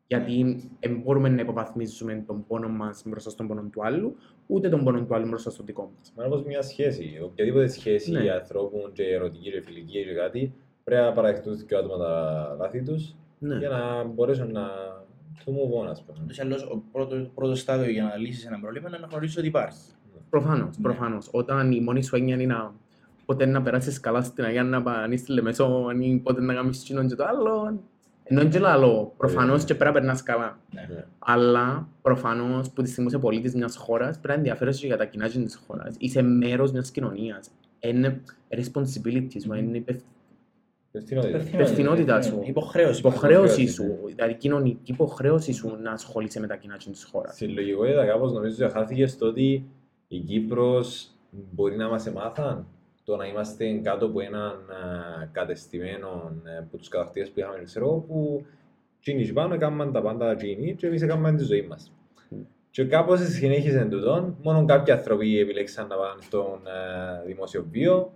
Γιατί 0.07 0.63
δεν 0.81 1.01
μπορούμε 1.05 1.29
να 1.29 1.41
υποβαθμίζουμε 1.41 2.23
τον 2.27 2.45
πόνο 2.47 2.69
μας 2.69 3.03
μπροστά 3.07 3.31
στον 3.31 3.47
πόνο 3.47 3.63
του 3.73 3.85
άλλου, 3.85 4.17
ούτε 4.47 4.69
τον 4.69 4.85
πόνο 4.85 5.05
του 5.05 5.15
άλλου 5.15 5.27
μπροστά 5.29 5.51
στον 5.51 5.67
δικό 5.67 5.93
μας. 5.99 6.13
Μα 6.17 6.25
όπως 6.25 6.43
μια 6.45 6.63
σχέση, 6.63 7.21
οποιαδήποτε 7.25 7.67
σχέση 7.67 8.11
Ναι. 8.11 8.31
ανθρώπων 8.31 8.93
και 8.93 9.03
ερωτική 9.03 9.51
και 9.51 9.61
φιλική 9.63 10.05
και 10.05 10.15
κάτι, 10.15 10.53
πρέπει 10.85 11.03
να 11.03 11.13
παραδεχτούν 11.13 11.67
και 11.67 11.77
άτομα 11.77 11.97
τα 11.99 12.57
λάθη 12.59 12.83
τους 12.83 13.15
Ναι. 13.39 13.57
για 13.57 13.69
να 13.69 14.05
μπορέσουν 14.05 14.53
να 14.53 14.63
το 15.45 15.53
move 15.53 15.85
on, 15.87 15.91
ας 15.91 16.03
πούμε. 16.03 16.19
Ούτως 16.25 16.37
ή 16.37 16.41
άλλως, 16.41 16.63
ο 16.63 16.83
πρώτος, 16.93 17.23
το 17.23 17.31
πρώτος 17.35 17.61
στάδιο 17.61 17.91
για 17.91 18.03
να 18.03 18.17
λύσεις 18.17 18.47
ένα 18.47 18.59
πρόβλημα 18.61 18.89
είναι 18.89 18.99
να 18.99 19.07
γνωρίσεις 19.07 19.37
ότι 19.37 19.47
υπάρχει. 19.47 19.79
Προφανώς, 20.31 20.77
Ναι. 20.77 20.83
προφανώς. 20.83 21.29
Όταν 21.33 21.73
η 21.73 21.81
μόνη 21.81 22.03
σου 22.05 22.17
έννοια 22.17 22.35
είναι 22.35 22.55
να 22.55 22.73
πότε 23.27 23.47
να 23.47 23.63
περάσεις 23.63 24.01
καλά 24.01 24.23
στην 24.23 24.45
Αγία 24.45 24.63
να 24.63 24.83
πάνεις 24.83 25.21
στη 25.21 25.33
Λεμεσό 25.33 25.87
ή 26.01 26.17
πότε 26.17 26.41
να 26.41 26.55
κάνεις 26.55 26.79
κοινό 26.79 27.07
και 27.07 27.15
το 27.15 27.25
άλλο, 27.25 27.81
ενώ 28.25 28.41
είναι 28.41 28.51
και 28.51 28.67
άλλο, 28.67 29.15
προφανώς 29.17 29.59
Ναι. 29.61 29.65
και 29.67 29.75
πρέπει 29.75 29.95
να 29.95 30.01
περνάς 30.01 30.23
καλά. 30.23 30.59
Ναι. 30.73 30.87
Ναι. 30.95 31.05
Αλλά 31.19 31.89
προφανώς 32.03 32.71
που 32.71 32.83
τη 32.83 32.89
στιγμή 32.91 33.09
είσαι 33.09 33.19
πολίτης 33.19 33.55
μιας 33.55 33.77
χώρας 33.77 34.11
πρέπει 34.11 34.29
να 34.29 34.35
ενδιαφέρεσαι 34.35 34.81
και 34.81 34.87
για 34.87 34.97
τα 34.97 35.05
κοινά 35.05 35.29
της 35.29 35.63
χώρας. 35.67 35.95
Είσαι 35.99 36.23
μέρος 36.23 36.73
μιας 36.73 36.91
κοινωνίας. 36.91 37.51
Είναι 37.81 38.21
responsibility 38.51 39.41
σου, 39.43 39.55
είναι 39.55 39.77
υπευ- 39.77 40.03
Ευθυνότητα. 40.97 41.39
Υπευθυνότητα 41.39 42.23
σου. 42.23 42.43
Υποχρέωση. 42.45 42.99
υποχρέωση 42.99 43.63
υποχρέωση, 43.63 43.67
σου, 43.67 43.99
δηλαδή 44.07 44.35
κοινωνική 44.35 44.93
υποχρέωση 44.93 45.53
σου 45.53 45.77
να 45.83 45.91
ασχολείσαι 45.91 46.41
με 46.41 46.47
τα 46.47 46.57
κοινά 46.57 46.77
της 46.77 47.05
χώρας. 47.05 47.35
Στη 47.35 47.49
λογικότητα 47.49 48.07
κάπως 48.07 48.33
νομίζω 48.33 48.65
ότι 48.65 48.75
χάθηκε 48.75 49.07
στο 49.07 49.27
ότι 49.27 49.65
η 50.09 50.19
Κύπρος 50.19 51.11
μπορεί 51.31 51.77
να 51.77 51.89
μας 51.89 52.07
εμάθαν 52.07 52.67
το 53.05 53.17
να 53.17 53.27
είμαστε 53.27 53.73
κάτω 53.83 54.07
από 54.07 54.21
έναν 54.21 54.51
α, 54.51 55.29
κατεστημένο 55.33 56.33
ε, 56.45 56.57
από 56.57 56.77
τους 56.77 56.89
κατακτήρες 56.89 57.31
που 57.31 57.39
είχαμε, 57.39 57.63
ξέρω 57.65 57.87
εγώ, 57.87 57.97
που 57.99 58.45
εκείνοι 59.01 59.33
πάνω 59.33 59.55
έκαναν 59.55 59.93
τα 59.93 60.03
πάντα 60.03 60.31
εκείνοι 60.31 60.75
και 60.75 60.87
εμείς 60.87 61.03
έκαναν 61.03 61.37
τη 61.37 61.45
ζωή 61.45 61.63
μας. 61.63 61.93
Mm. 62.31 62.37
Και 62.71 62.85
κάπως 62.85 63.21
συνέχισε 63.21 63.85
τούτο, 63.91 64.37
μόνο 64.43 64.65
κάποιοι 64.65 64.93
άνθρωποι 64.93 65.39
επιλέξαν 65.39 65.87
να 65.87 65.97
πάνε 65.97 66.23
στον 66.23 66.61
ε, 66.67 67.27
δημόσιο 67.27 67.67
βίο 67.71 68.13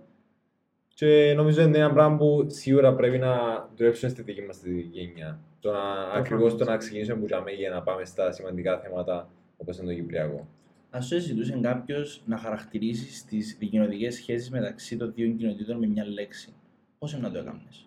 και 0.99 1.33
νομίζω 1.33 1.61
είναι 1.61 1.77
ένα 1.77 1.93
πράγμα 1.93 2.17
που 2.17 2.45
σίγουρα 2.49 2.95
πρέπει 2.95 3.17
να 3.17 3.35
δουλέψουμε 3.75 4.11
στη 4.11 4.21
δική 4.21 4.41
μας 4.41 4.59
τη 4.59 4.81
γενιά. 4.81 5.39
Το 5.59 5.71
να, 5.71 5.81
ακριβώς 6.13 6.57
το 6.57 6.65
να 6.65 6.77
ξεκινήσουμε 6.77 7.19
που 7.19 7.25
τζαμί 7.25 7.51
για 7.51 7.69
να 7.69 7.81
πάμε 7.81 8.05
στα 8.05 8.31
σημαντικά 8.31 8.79
θέματα 8.79 9.29
όπως 9.57 9.77
είναι 9.77 9.87
το 9.87 9.93
Κυπριακό. 9.93 10.47
Αν 10.89 11.01
σου 11.01 11.19
ζητούσε 11.19 11.59
κάποιος 11.61 12.21
να 12.25 12.37
χαρακτηρίσει 12.37 13.25
τις 13.25 13.55
δικοινοτικές 13.59 14.15
σχέσεις 14.15 14.49
μεταξύ 14.49 14.97
των 14.97 15.13
δύο 15.13 15.31
κοινοτήτων 15.31 15.77
με 15.77 15.87
μια 15.87 16.05
λέξη, 16.05 16.53
πώς 16.99 17.19
να 17.19 17.31
το 17.31 17.37
έκανες, 17.37 17.85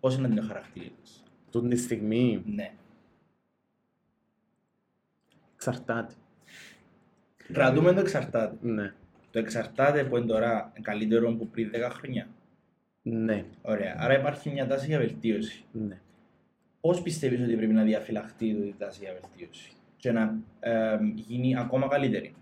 πώς 0.00 0.18
να 0.18 0.28
την 0.28 0.42
χαρακτηρίσει. 0.42 1.22
Τούτη 1.50 1.68
τη 1.68 1.76
στιγμή; 1.76 2.42
Ναι. 2.46 2.72
εξαρτάται. 5.54 6.14
Κρατούμε 7.52 7.92
το 7.92 8.00
εξαρτάται. 8.00 8.56
Ναι, 8.60 8.94
Το 9.30 9.38
εξαρτάται 9.38 10.04
που 10.04 10.16
είναι 10.16 10.26
τώρα 10.26 10.72
καλύτερο 10.82 11.28
από 11.28 11.46
πριν 11.46 11.70
10 11.74 11.90
χρόνια. 11.90 12.28
Ναι, 13.06 13.44
Ωραία. 13.62 13.94
Άρα 13.98 14.18
υπάρχει 14.18 14.50
μια 14.50 14.66
τάση 14.66 14.86
για 14.86 14.98
βελτίωση. 14.98 15.64
ναι. 15.72 15.98
Πώς 16.80 17.02
πιστεύεις 17.02 17.40
ότι 17.42 17.56
πρέπει 17.56 17.72
να 17.72 17.82
διαφυλαχτεί 17.82 18.46
η 18.46 18.74
τάση 18.78 19.00
για 19.02 19.12
βελτίωση 19.20 19.70
και 19.96 20.12
να 20.12 20.36
ε, 20.60 20.98
γίνει 21.14 21.58
ακόμα 21.58 21.88
καλύτερη; 21.88 22.34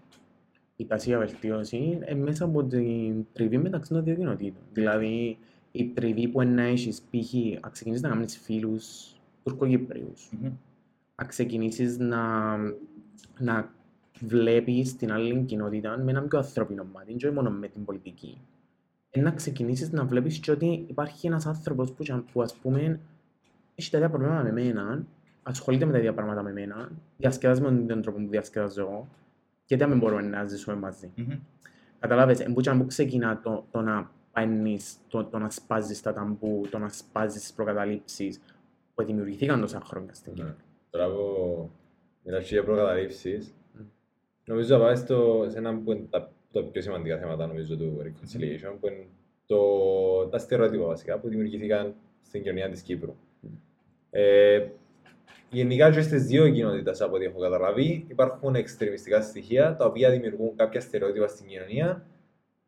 η 0.76 0.86
τάση 0.86 1.08
για 1.08 1.18
βελτίωση 1.18 1.76
είναι 1.76 2.14
μέσα 2.14 2.44
από 2.44 2.64
την 2.64 3.26
τριβή 3.32 3.58
μεταξύ 3.58 3.92
των 3.92 4.04
δύο 4.04 4.14
κοινοτήτων. 4.14 4.62
Δηλαδή, 4.72 5.38
η 5.72 5.86
τριβή 5.88 6.28
που 6.28 6.42
είναι 6.42 6.52
να 6.52 6.62
έχεις 6.62 7.02
π.χ. 7.02 7.34
να 7.62 7.68
ξεκινήσεις 7.68 8.02
να 8.04 8.08
κάνεις 8.08 8.38
φίλους 8.38 9.14
Τουρκοκυπρίους, 9.44 10.30
Μμμ. 10.40 10.52
να 11.16 11.24
ξεκινήσεις 11.24 11.98
να, 11.98 12.56
να 13.38 13.72
βλέπεις 14.20 14.96
την 14.96 15.12
άλλη 15.12 15.42
κοινότητα 15.42 15.98
με 15.98 16.10
ένα 16.10 16.22
πιο 16.22 16.38
ανθρώπινο 16.38 16.84
μάτι, 16.92 17.14
και 17.14 17.26
όχι 17.26 17.34
μόνο 17.34 17.50
με 17.50 17.68
την 17.68 17.84
πολιτική. 17.84 18.38
Ε, 19.14 19.20
να 19.20 19.30
ξεκινήσεις 19.30 19.90
να 19.90 20.04
βλέπεις 20.04 20.38
και 20.38 20.50
ότι 20.50 20.84
υπάρχει 20.88 21.26
ένας 21.26 21.46
άνθρωπος 21.46 21.92
που, 21.92 22.24
που 22.32 22.42
ας 22.42 22.54
πούμε 22.54 23.00
έχει 23.74 23.90
τα 23.90 23.96
ίδια 23.96 24.10
προβλήματα 24.10 24.42
με 24.42 24.52
μένα, 24.52 25.06
ασχολείται 25.42 25.84
με 25.84 25.92
τα 25.92 25.98
ίδια 25.98 26.12
πράγματα 26.14 26.42
με 26.42 26.52
μένα, 26.52 26.90
διασκεδάζει 27.16 27.60
με 27.60 27.70
τον 27.70 28.02
τρόπο 28.02 28.18
που 28.18 28.28
διασκεδάζω 28.28 28.80
εγώ, 28.80 29.08
γιατί 29.66 29.82
να 29.82 29.88
μην 29.88 29.98
μπορούμε 29.98 30.22
να 30.22 30.46
ζήσουμε 30.46 30.76
μαζί. 30.76 31.10
Μμμ. 31.14 31.38
Καταλάβες, 31.98 32.40
εν 32.40 32.52
που 32.52 32.60
και 32.60 32.70
αν 32.70 32.78
που 32.78 32.86
ξεκινά 32.86 33.40
το, 33.40 33.66
το 33.70 33.80
να 33.80 34.10
παίρνεις, 34.32 34.96
το, 35.08 35.24
το 35.24 35.38
να 35.38 35.50
σπάζεις 35.50 36.02
τα 36.02 36.12
ταμπού, 36.12 36.66
το 36.70 36.78
να 36.78 36.88
σπάζεις 36.88 37.40
τις 37.40 37.52
προκαταλήψεις 37.52 38.40
που 38.94 39.04
δημιουργηθήκαν 39.04 39.60
τόσα 39.60 39.80
χρόνια 39.80 40.14
στην 40.14 40.32
Κύπρο. 40.34 40.48
Ναι. 40.50 40.56
Τώρα 40.90 41.06
που 41.08 41.70
μιλάς 42.24 42.46
και 42.46 42.54
για 42.54 42.64
προκαταλήψεις, 42.64 43.54
Μμ. 43.72 43.82
νομίζω 44.44 44.76
να 44.76 44.82
πάεις 44.82 44.98
στο, 44.98 45.46
σε 45.48 45.58
ένα 45.58 45.78
που 45.78 45.92
είναι 45.92 46.06
τα, 46.10 46.30
τα 46.52 46.62
πιο 46.62 46.82
σημαντικά 46.82 47.18
θέματα 47.18 47.46
νομίζω 47.46 47.76
του 47.76 48.02
reconciliation, 48.02 48.76
που 48.80 48.86
είναι 48.86 49.06
το, 49.46 49.60
τα 50.26 50.38
στερεότυπα 50.38 50.84
βασικά 50.84 51.18
που 51.18 51.28
δημιουργήθηκαν 51.28 51.94
στην 52.22 52.42
κοινωνία 52.42 52.68
της 52.68 52.82
Κύπρου. 52.82 53.14
Μμ. 53.40 53.48
Ε, 54.10 54.70
γενικά 55.50 55.90
και 55.90 56.00
στις 56.00 56.24
δύο 56.24 56.50
κοινότητες 56.50 57.00
από 57.00 57.14
ό,τι 57.14 57.24
έχω 57.24 57.40
καταλαβεί 57.40 58.04
υπάρχουν 58.08 58.54
εξτρεμιστικά 58.54 59.22
στοιχεία 59.22 59.76
τα 59.76 59.84
οποία 59.84 60.10
δημιουργούν 60.10 60.56
κάποια 60.56 60.80
στερεότυπα 60.80 61.26
στην 61.26 61.46
κοινωνία 61.46 62.06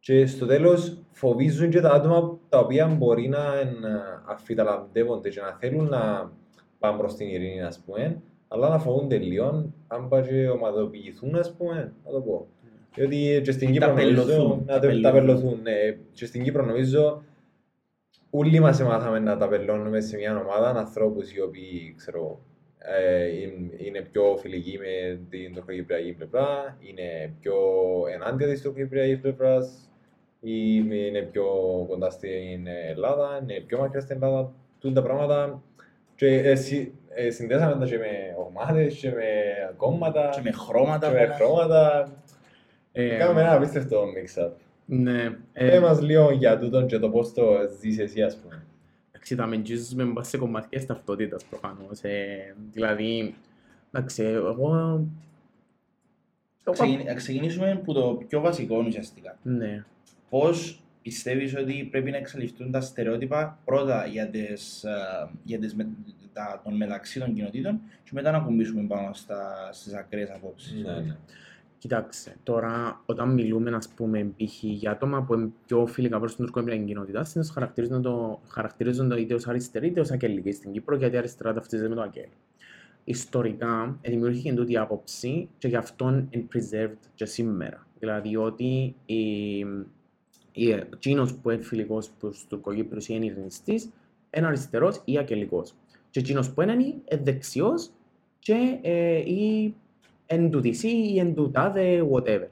και 0.01 0.27
στο 0.27 0.47
τέλος 0.47 0.99
φοβίζουν 1.12 1.70
και 1.70 1.81
τα 1.81 1.90
άτομα 1.90 2.38
τα 2.49 2.59
οποία 2.59 2.87
μπορεί 2.87 3.29
να 3.29 3.59
εν, 3.59 3.77
αφιταλαντεύονται 4.25 5.29
και 5.29 5.40
να 5.40 5.53
θέλουν 5.53 5.88
να 5.88 6.33
πάνε 6.79 6.99
προς 6.99 7.14
την 7.14 7.29
ειρήνη, 7.29 7.62
ας 7.62 7.79
πούμε, 7.79 8.23
αλλά 8.49 8.68
να 8.68 8.79
φοβούνται 8.79 9.18
λίγο, 9.18 9.73
αν 9.87 10.09
πάει 10.09 10.23
και 10.23 10.49
ομαδοποιηθούν, 10.49 11.35
ας 11.35 11.55
πούμε, 11.57 11.92
να 12.05 12.11
το 12.11 12.20
πω. 12.20 12.47
Διότι 12.94 13.40
και 13.44 13.52
στην 13.52 13.68
Ή 13.68 13.72
Κύπρο 13.72 13.88
νομίζω, 13.88 14.14
ταπελωθούν, 14.22 14.64
να 14.66 14.78
τε- 14.78 14.80
ταπελωθούν. 14.80 15.02
ταπελωθούν, 15.02 15.61
ναι. 15.62 15.72
Και 16.12 16.26
στην 16.26 16.42
Κύπρο 16.42 16.64
νομίζω 16.64 17.22
όλοι 18.30 18.61
μας 18.61 18.83
μάθαμε 18.83 19.18
να 19.18 19.37
ταπελώνουμε 19.37 20.00
σε 20.00 20.16
μια 20.16 20.37
ομάδα 20.38 20.68
ανθρώπους 20.78 21.33
οι 21.33 21.40
οποίοι, 21.40 21.94
ξέρω, 21.96 22.40
ε, 22.78 23.26
είναι- 23.26 23.70
είναι 23.76 24.00
πιο 24.00 24.37
φιλικοί 24.40 24.78
με 24.78 25.20
την 25.30 25.54
τουρκοκυπριακή 25.54 26.12
πλευρά, 26.12 26.76
είναι 26.80 27.33
πιο 27.40 27.54
ενάντια 28.14 28.46
της 28.46 28.62
τουρκοκυπριακής 28.62 29.20
πλευράς 29.20 29.90
ή 30.40 30.83
είναι 31.09 31.22
πιο 31.33 31.44
κοντά 31.88 32.11
στην 32.11 32.66
Ελλάδα, 32.90 33.38
είναι 33.42 33.61
πιο 33.66 33.78
μακριά 33.78 34.00
στην 34.00 34.16
Ελλάδα. 34.16 34.52
Τούν 34.78 34.94
τα 34.94 35.02
πράγματα 35.02 35.62
και 36.16 36.26
ε, 36.26 36.54
συ- 36.54 36.92
ε, 37.14 37.30
συνδέσαμε 37.30 37.78
τα 37.85 37.87
και 37.90 37.98
με 37.98 38.35
ομάδες 38.48 38.94
και 38.94 39.09
με 39.11 39.24
κόμματα 39.76 40.28
Και 40.35 40.40
με 40.44 40.50
χρώματα. 40.52 41.07
και 41.09 41.12
με 41.14 41.26
που- 41.26 41.33
χρώματα. 41.35 42.12
Ε, 42.96 43.16
Κάναμε 43.16 43.40
ένα 43.40 43.52
απίστευτο 43.54 44.02
mix-up. 44.04 44.50
Ναι. 44.87 45.30
Πες 45.52 45.80
μας 45.80 46.00
λίγο 46.00 46.30
για 46.30 46.59
τούτον 46.59 46.87
και 46.87 46.98
το 46.98 47.11
πώς 47.11 47.33
το 47.33 47.44
ζεις 47.80 47.98
εσύ, 47.98 48.22
ας 48.22 48.37
πούμε. 48.37 48.62
Εντάξει, 49.12 49.37
τα 49.37 49.46
μεντζίζουμε 49.46 50.04
μπας 50.04 50.28
σε 50.28 50.38
κομμάτια 50.38 50.87
ταυτότητας 50.87 51.44
προφανώς. 51.44 52.00
Ε, 52.02 52.54
δηλαδή, 52.72 53.35
εντάξει, 53.92 54.22
εγώ... 54.22 54.48
εγώ- 54.48 55.07
Ξεκινη- 56.72 57.04
Να 57.04 57.14
ξεκινήσουμε 57.14 57.70
από 57.70 57.92
το 57.92 58.24
πιο 58.28 58.40
βασικό 58.40 58.85
ουσιαστικά. 58.87 59.38
Ναι. 59.42 59.85
Πώς 60.30 60.83
πιστεύεις 61.02 61.57
ότι 61.57 61.88
πρέπει 61.90 62.11
να 62.11 62.16
εξαλειφθούν 62.16 62.70
τα 62.70 62.80
στερεότυπα 62.80 63.59
πρώτα 63.64 64.07
για, 64.07 64.28
τις, 64.28 64.85
ε, 64.85 65.28
για 65.44 65.59
τις, 65.59 65.74
με- 65.74 65.88
τα, 66.33 66.61
των 66.64 66.76
μεταξύ 66.76 67.18
των 67.20 67.35
κοινοτήτων 67.35 67.80
και 68.04 68.11
μετά 68.12 68.30
να 68.30 68.38
κουμπίσουμε 68.38 68.83
πάνω 68.83 69.12
στα, 69.12 69.68
στις 69.72 69.94
ακραίες 69.94 70.30
απόψεις; 70.30 70.72
Ναι, 70.83 70.92
ναι. 70.92 71.16
Κοιτάξτε, 71.85 72.37
τώρα 72.42 73.03
όταν 73.07 73.33
μιλούμε, 73.33 73.70
ας 73.70 73.88
πούμε, 73.88 74.33
π.χ. 74.37 74.62
για 74.62 74.90
άτομα 74.90 75.23
που 75.23 75.35
είναι 75.35 75.51
πιο 75.66 75.87
φιλικά 75.87 76.18
προς 76.18 76.35
την 76.37 76.44
τουρκοεμπειρική 76.44 76.85
κοινότητα, 76.85 77.25
συνήθως 77.25 77.55
χαρακτηρίζονται, 77.55 78.01
το, 78.01 78.40
χαρακτηρίζονται 78.49 79.20
είτε 79.20 79.35
ως 79.35 79.47
αριστεροί 79.49 79.87
είτε 79.87 80.01
ως 80.01 80.11
ακελικοί 80.11 80.53
στην 80.53 80.73
Κύπρο, 80.73 80.97
γιατί 80.97 81.14
η 81.14 81.18
αριστερά 81.18 81.53
ταυτίζεται 81.53 81.88
με 81.88 81.94
το 81.94 82.03
ακέλ. 82.03 82.29
Ιστορικά, 83.05 83.99
δημιουργήθηκε 84.03 84.55
τούτη 84.55 84.73
η 84.73 84.77
άποψη 84.77 85.49
και 85.59 85.68
γι' 85.68 85.77
αυτόν 85.77 86.29
είναι 86.31 86.47
preserved 86.55 87.09
και 87.14 87.25
σήμερα. 87.25 87.87
Δηλαδή 87.99 88.37
ότι 88.37 88.94
η, 89.07 89.59
η, 90.53 90.70
εκείνος 90.70 91.35
που 91.35 91.51
είναι 91.51 91.62
φιλικός 91.62 92.11
προς 92.11 92.37
τους 92.37 92.47
Τουρκοκύπρους 92.47 93.09
ή 93.09 93.12
είναι 93.16 93.25
ειρηνιστής, 93.25 93.90
είναι 94.37 94.47
αριστερός 94.47 95.03
ή 95.05 95.18
ακελικός. 95.18 95.75
Και 96.11 96.20
εκείνος 96.20 96.53
που 96.53 96.62
είναι, 96.62 96.73
είναι 96.73 97.23
δεξιός 97.23 97.90
και 98.38 98.79
ε, 98.83 99.16
ή 99.16 99.75
εν 100.35 100.51
του 100.51 100.59
DC 100.59 100.83
ή 100.83 101.18
εν 101.18 101.35
του 101.35 101.51
τάδε, 101.51 102.07
whatever. 102.12 102.49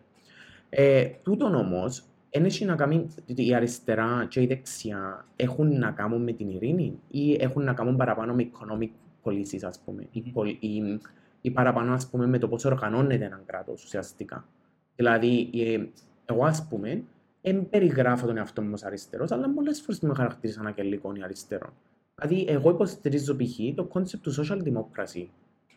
Ε, 0.68 1.04
τούτον 1.22 1.54
όμως, 1.54 2.04
δεν 2.30 2.44
έχει 2.44 2.64
να 2.64 2.74
κάνει, 2.74 3.06
η 3.26 3.54
αριστερά 3.54 4.26
και 4.28 4.40
η 4.40 4.46
δεξιά 4.46 5.26
έχουν 5.36 5.78
να 5.78 5.90
κάνουν 5.90 6.22
με 6.22 6.32
την 6.32 6.48
ειρήνη 6.48 6.98
ή 7.08 7.36
έχουν 7.40 7.64
να 7.64 7.72
κάνουν 7.72 7.96
παραπάνω 7.96 8.34
με 8.34 8.50
economic 8.52 8.90
policies, 9.22 9.62
ας 9.62 9.80
πούμε, 9.84 10.06
ή, 10.10 10.20
πολ- 10.20 10.62
ή, 10.62 11.00
ή 11.40 11.50
παραπάνω, 11.50 11.92
ας 11.92 12.08
πούμε, 12.10 12.26
με 12.26 12.38
το 12.38 12.48
πώς 12.48 12.64
οργανώνεται 12.64 13.24
ένα 13.24 13.42
κράτος 13.46 13.84
ουσιαστικά. 13.84 14.48
Δηλαδή, 14.96 15.50
ε, 15.54 15.86
εγώ, 16.24 16.44
ας 16.44 16.66
πούμε, 16.68 17.02
δεν 17.42 17.68
περιγράφω 17.68 18.26
τον 18.26 18.36
εαυτό 18.36 18.62
μου 18.62 18.70
ως 18.72 18.84
αριστερός, 18.84 19.30
αλλά 19.30 19.50
πολλές 19.50 19.80
φορές 19.80 20.00
με 20.00 20.14
χαρακτήρισαν 20.14 20.66
ακελικών 20.66 21.14
ή 21.14 21.22
αριστερών. 21.22 21.72
Δηλαδή, 22.14 22.44
εγώ 22.48 22.70
υποστηρίζω 22.70 23.36
π.χ. 23.36 23.74
το 23.74 23.88
concept 23.92 24.20
του 24.20 24.34
social 24.34 24.62
democracy 24.62 25.26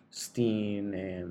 στην, 0.10 0.94
ε, 0.94 1.28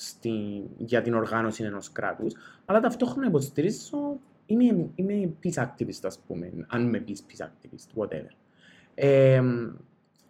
στη, 0.00 0.62
για 0.76 1.02
την 1.02 1.14
οργάνωση 1.14 1.64
ενός 1.64 1.92
κράτους, 1.92 2.34
αλλά 2.64 2.80
ταυτόχρονα 2.80 3.26
υποστηρίζω, 3.26 4.20
είμαι, 4.46 4.90
είμαι 4.94 5.32
peace 5.42 5.64
activist, 5.64 6.00
ας 6.02 6.18
πούμε, 6.26 6.52
αν 6.68 6.88
με 6.88 6.98
πεις 6.98 7.24
peace 7.28 7.44
activist, 7.44 8.02
whatever. 8.02 8.30
Ε, 8.94 9.42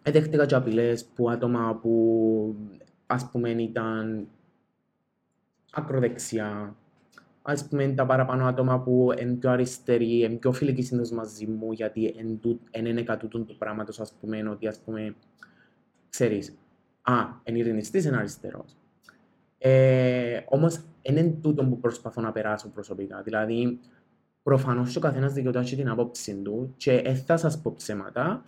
Εδέχτηκα 0.03 0.45
και 0.45 0.55
απειλές 0.55 1.05
που 1.05 1.29
άτομα 1.29 1.75
που, 1.81 2.55
ας 3.07 3.29
πούμε, 3.31 3.49
ήταν 3.49 4.27
ακροδεξιά, 5.71 6.75
ας 7.41 7.67
πούμε, 7.67 7.87
τα 7.87 8.05
παραπάνω 8.05 8.45
άτομα 8.45 8.79
που 8.79 9.09
είναι 9.21 9.33
πιο 9.33 9.49
αριστεροί, 9.49 10.19
είναι 10.19 10.35
πιο 10.35 10.51
φιλικοί 10.51 10.81
συνήθως 10.81 11.11
μαζί 11.11 11.45
μου, 11.45 11.71
γιατί 11.71 12.15
δεν 12.71 12.85
είναι 12.85 13.03
κατ' 13.03 13.19
τούτον 13.19 13.45
του 13.45 13.57
πράγματος, 13.57 13.99
ας 13.99 14.13
πούμε, 14.21 14.49
ότι, 14.49 14.67
ας 14.67 14.79
πούμε, 14.79 15.15
ξέρεις, 16.09 16.57
α, 17.01 17.13
είναι 17.43 17.57
ειρηνιστής, 17.57 18.05
είναι 18.05 18.17
αριστερός. 18.17 18.75
Ε, 19.61 20.41
όμως, 20.45 20.79
είναι 21.01 21.37
τούτο 21.41 21.65
που 21.65 21.79
προσπαθώ 21.79 22.21
να 22.21 22.31
περάσω 22.31 22.69
προσωπικά. 22.69 23.21
Δηλαδή, 23.21 23.79
προφανώς 24.43 24.91
και 24.91 24.97
ο 24.97 25.01
καθένας 25.01 25.33
δικαιούται 25.33 25.61
την 25.61 25.89
άποψη 25.89 26.35
του 26.35 26.73
και 26.77 27.01
δεν 27.01 27.15
θα 27.15 27.37
σας 27.37 27.61
πω 27.61 27.73
ψέματα, 27.77 28.43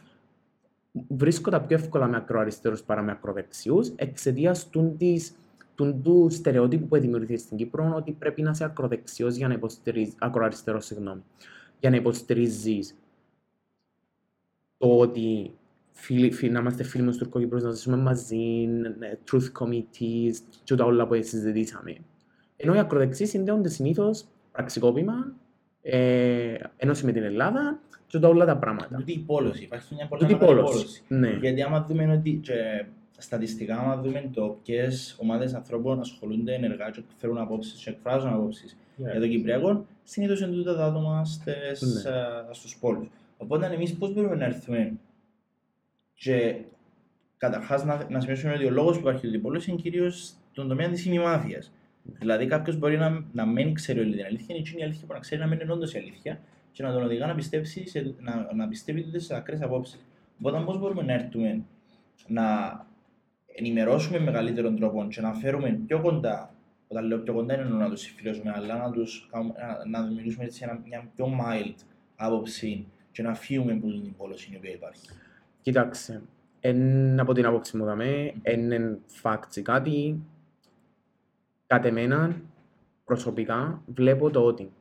βρίσκω 1.08 1.50
τα 1.50 1.62
πιο 1.62 1.78
εύκολα 1.78 2.08
με 2.08 2.18
ακροαριστερούς 2.18 2.84
παρά 2.84 3.02
με 3.02 3.12
ακροδεξιούς 3.12 3.92
εξαιτίας 3.96 4.70
του, 4.70 4.96
της, 4.98 5.36
του, 5.76 6.00
του 6.04 6.28
στερεότυπου 6.30 6.88
που 6.88 6.98
δημιουργηθεί 6.98 7.38
στην 7.38 7.58
Κύπρο 7.58 7.94
ότι 7.96 8.12
πρέπει 8.12 8.42
να 8.42 8.50
είσαι 8.50 8.64
ακροδεξιός 8.64 9.36
για 9.36 9.48
να 9.48 9.54
υποστηρίζεις, 9.54 10.16
ακροαριστερός, 10.20 10.86
συγγνώμη, 10.86 11.24
για 11.80 11.90
να 11.90 11.96
υποστηρίζεις 11.96 12.96
το 14.78 14.98
ότι 14.98 15.52
φίλοι, 16.02 16.32
φίλοι, 16.32 16.52
να 16.52 16.60
είμαστε 16.60 16.84
φίλοι 16.84 17.04
με 17.04 17.10
τους 17.10 17.20
Τουρκοκύπρους, 17.20 17.64
να 17.64 17.72
ζήσουμε 17.72 17.98
μαζί, 17.98 18.36
ναι, 19.00 19.12
truth 19.32 19.52
committees 19.60 20.34
και 20.64 20.76
τα 20.76 20.86
όλα 20.86 21.08
που 21.08 21.14
συζητήσαμε. 21.16 21.96
Ενώ 22.58 22.76
οι 22.76 22.80
ακροδεξιοί 22.80 23.26
συνδέονται 23.26 23.70
συνήθως 23.70 24.26
πραξικόπημα, 24.52 25.34
ε, 25.82 26.54
ένωση 26.78 27.06
με 27.06 27.12
την 27.12 27.24
Ελλάδα 27.24 27.80
και 28.08 28.20
τα 28.20 28.28
όλα 28.28 28.46
τα 28.46 28.58
πράγματα. 28.58 28.96
Τούτη 28.98 29.12
η 29.12 29.24
πόλωση, 29.26 29.64
υπάρχει 29.64 29.94
μια 29.96 30.08
πολύ 30.08 30.22
Τούτη 30.22 30.34
μεγάλη 30.34 30.52
πόλωση. 30.60 30.74
πόλωση. 30.76 31.04
Ναι. 31.08 31.30
Γιατί 31.42 31.62
άμα 31.62 31.86
δούμε 31.90 32.12
ότι 32.14 32.40
και 32.44 32.86
στατιστικά, 33.18 33.78
άμα 33.78 33.98
δούμε 33.98 34.30
το 34.34 34.60
ποιες 34.64 35.16
ομάδες 35.22 35.54
ανθρώπων 35.54 36.00
ασχολούνται 36.00 36.54
ενεργά 36.54 36.90
και 36.90 37.02
φέρουν 37.18 37.38
απόψεις 37.38 37.84
και 37.84 37.90
εκφράζουν 37.90 38.30
απόψεις 38.34 38.78
για 38.96 39.20
το 39.20 39.28
Κυπριακό, 39.28 39.86
συνήθως 40.04 40.42
είναι 40.42 40.52
τούτα 40.52 40.76
τα 40.76 40.86
άτομα 40.86 41.26
στις, 41.26 42.04
Ναι. 42.04 42.10
α, 42.12 42.54
στους 42.54 42.78
πόλους. 42.80 43.08
Οπότε 43.38 43.66
εμείς 43.66 43.94
πώς 43.94 44.14
μπορούμε 44.14 44.36
να 44.36 44.46
έρθουμε 44.46 44.94
και 46.24 46.56
καταρχάς 47.38 47.84
να, 47.84 48.08
να 48.10 48.20
σημειώσουμε 48.20 48.54
ότι 48.54 48.66
ο 48.66 48.70
λόγος 48.70 48.96
που 48.96 49.02
υπάρχει 49.02 49.22
τούτη 49.22 49.36
η 49.36 49.40
πόλωση 49.40 49.72
είναι 49.72 49.82
κυρίως 49.82 50.34
στον 50.52 50.68
τομέα 50.68 50.90
της 50.90 51.06
ημιμάθειας. 51.06 51.72
Δηλαδή, 52.04 52.46
κάποιος 52.46 52.78
μπορεί 52.78 52.98
να, 52.98 53.26
να 53.32 53.46
μην 53.46 53.74
ξέρει 53.74 54.00
όλη 54.00 54.16
την 54.16 54.26
αλήθεια, 54.26 54.56
είναι 54.56 54.80
η 54.80 54.84
αλήθεια 54.84 55.08
που 55.08 55.14
να 55.14 55.20
ξέρει 55.20 55.42
να 55.42 55.48
μην 55.48 55.60
είναι 55.60 55.72
όντως 55.72 55.94
η 55.94 55.98
αλήθεια 55.98 56.40
και 56.72 56.84
να 56.84 56.94
τον 56.94 57.04
οδηγά 57.04 57.28
να, 57.28 57.36
πιστέψει 57.36 57.88
σε, 57.88 58.16
να, 58.20 58.54
να 58.54 58.68
πιστεύει 58.68 59.04
τούτε 59.04 59.20
σε 59.20 59.36
ακραίες 59.36 59.62
απόψεις. 59.62 60.00
Οπότε, 60.40 60.64
πώς 60.66 60.80
μπορούμε 60.80 61.02
να 61.02 61.14
έρθουμε 61.14 61.64
να 62.28 62.46
ενημερώσουμε 63.56 64.20
με 64.20 64.26
μεγαλύτερον 64.26 64.76
τρόπο 64.76 65.08
και 65.10 65.22
να 65.22 65.34
φέρουμε 65.34 65.80
πιο 65.88 66.02
κοντά, 66.02 66.54
όταν 66.88 67.06
λέω 67.06 67.20
πιο 67.20 67.34
κοντά 67.34 67.54
είναι 67.54 67.64
εννοώ 67.64 67.78
να 67.78 67.90
τους 67.90 68.02
συμφιλώσουμε, 68.02 68.52
αλλά 68.56 68.78
να, 68.78 68.92
τους, 68.92 69.28
κάνουμε- 69.32 69.58
να, 69.58 70.00
να 70.00 70.08
δημιουργήσουμε 70.08 70.44
έτσι 70.44 70.64
ένα, 70.64 70.82
μια 70.86 71.10
πιο 71.16 71.26
mild 71.42 71.76
άποψη 72.16 72.88
και 73.12 73.22
να 73.22 73.34
φύγουμε 73.34 73.72
από 73.72 73.88
την 73.88 74.16
πόλωση 74.16 74.50
η 74.54 74.56
οποία 74.56 74.72
υπάρχει. 74.72 75.08
Κοίταξε, 75.62 76.22
εν, 76.60 77.20
από 77.20 77.34
την 77.34 77.46
άποψη 77.46 77.78
μου 77.78 77.86
δαμέ, 77.86 78.34
είναι 78.44 79.00
facts 79.22 79.56
ή 79.56 79.62
κάτι, 79.62 80.22
κατ' 81.68 81.86
εμένα, 81.86 82.42
προσωπικά, 83.06 83.82
βλέπω 83.86 84.30
το 84.30 84.46
ότι 84.46 84.72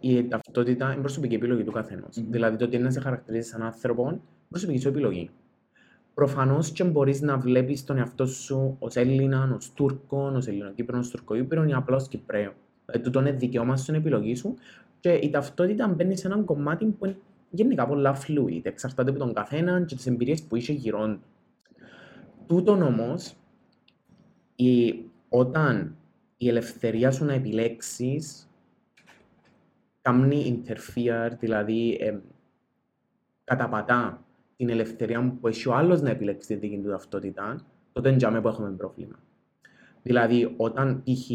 η 0.00 0.28
ταυτότητα 0.28 0.92
είναι 0.92 1.00
προσωπική 1.00 1.34
επιλογή 1.34 1.64
του 1.64 1.72
καθενός. 1.72 2.16
Μμμ. 2.16 2.30
Δηλαδή 2.30 2.56
το 2.56 2.64
ότι 2.64 2.76
είναι 2.76 2.84
να 2.84 2.90
σε 2.90 3.00
χαρακτηρίζει 3.00 3.48
σαν 3.48 3.62
άνθρωπο, 3.62 4.08
είναι 4.08 4.20
προσωπική 4.48 4.78
σου 4.80 4.88
επιλογή. 4.88 5.30
Προφανώς 6.14 6.70
και 6.70 6.84
μπορείς 6.84 7.20
να 7.20 7.38
βλέπεις 7.38 7.84
τον 7.84 7.96
εαυτό 7.98 8.26
σου 8.26 8.76
ως 8.78 8.96
Έλληνα, 8.96 9.52
ως 9.56 9.72
Τούρκο, 9.72 10.32
ως 10.34 10.46
Ελληνοκύπρο, 10.46 10.98
ως 10.98 11.10
Τουρκοϊππρο 11.10 11.64
ή 11.64 11.72
απλά 11.72 11.96
ως 11.96 12.08
Κυπραίο. 12.08 12.52
Δηλαδή 12.86 13.04
τούτο 13.04 13.20
είναι 13.20 13.32
δικαίωμα 13.32 13.76
σου, 13.76 13.84
είναι 13.88 13.98
επιλογή 13.98 14.34
σου 14.34 14.54
και 15.00 15.12
η 15.12 15.30
ταυτότητα 15.30 15.88
μπαίνει 15.88 16.16
σε 16.16 16.26
έναν 16.26 16.44
κομμάτι 16.44 16.84
που 16.84 17.04
είναι 17.04 17.16
γενικά 17.50 17.86
πολλά 17.86 18.16
fluid, 18.26 18.60
εξαρτάται 18.62 19.10
από 19.10 19.18
τον 19.18 19.32
καθένα 19.32 19.84
και 19.84 19.94
τις 19.94 20.06
εμπειρίες 20.06 20.42
που 20.42 20.56
είσαι 20.56 20.72
γύρω 20.72 21.06
του. 21.08 21.20
Τούτον 22.46 22.82
όμως, 22.82 23.36
η, 24.56 25.04
όταν 25.28 25.96
η 26.36 26.48
ελευθερία 26.48 27.10
σου 27.10 27.24
να 27.24 27.32
επιλέξεις 27.32 28.48
κάνει 30.02 30.62
interfere, 30.66 31.30
δηλαδή 31.38 31.96
ε, 32.00 32.18
καταπατά 33.44 34.24
την 34.56 34.68
ελευθερία 34.68 35.36
που 35.40 35.48
έχει 35.48 35.68
ο 35.68 35.74
άλλος 35.74 36.00
να 36.00 36.10
επιλέξει 36.10 36.48
τη 36.48 36.54
δική 36.54 36.78
του 36.78 36.88
ταυτότητα, 36.88 37.66
τότε 37.92 38.08
είναι 38.08 38.18
για 38.18 38.30
μένα 38.30 38.42
που 38.42 38.48
έχουμε 38.48 38.70
πρόβλημα. 38.70 39.18
Δηλαδή, 40.02 40.54
όταν, 40.56 41.02
π.χ. 41.02 41.30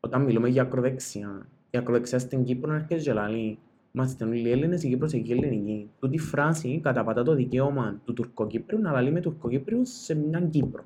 όταν 0.00 0.22
μιλούμε 0.22 0.48
για 0.48 0.62
ακροδεξιά, 0.62 1.48
η 1.70 1.78
ακροδεξιά 1.78 2.18
στην 2.18 2.44
Κύπρο 2.44 2.72
έρχεται 2.72 3.00
και 3.00 3.12
λέει 3.12 3.58
Είμαστε 3.98 4.24
όλοι 4.24 4.50
Έλληνες, 4.50 4.82
η 4.82 4.88
Κύπρος 4.88 5.12
εκεί 5.12 5.32
ελληνική. 5.32 5.90
Τούτη 5.98 6.18
φράση 6.18 6.80
καταπατά 6.82 7.22
το 7.22 7.34
δικαίωμα 7.34 8.00
του 8.04 8.12
Τουρκοκύπριου 8.12 8.78
να 8.80 8.92
λαλεί 8.92 9.10
με 9.10 9.20
Τουρκοκύπριους 9.20 9.90
σε 9.90 10.14
μια 10.14 10.40
Κύπρο. 10.40 10.84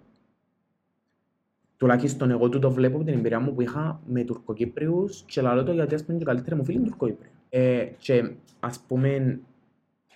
Τουλάχιστον 1.76 2.30
εγώ 2.30 2.48
του 2.48 2.58
το 2.58 2.70
βλέπω 2.70 2.96
από 2.96 3.04
την 3.04 3.14
εμπειρία 3.14 3.40
μου 3.40 3.54
που 3.54 3.60
είχα 3.60 4.00
με 4.06 4.24
Τουρκοκύπριους 4.24 5.22
και 5.26 5.40
λαλώ 5.40 5.62
το 5.62 5.72
γιατί 5.72 5.94
ας 5.94 6.04
πούμε 6.04 6.18
και 6.18 6.24
καλύτερα 6.24 6.56
μου 6.56 6.64
φίλοι 6.64 6.76
είναι 6.76 6.86
Τουρκοκύπριοι. 6.86 7.30
Ε, 7.48 7.84
και 7.98 8.34
ας 8.60 8.80
πούμε, 8.80 9.40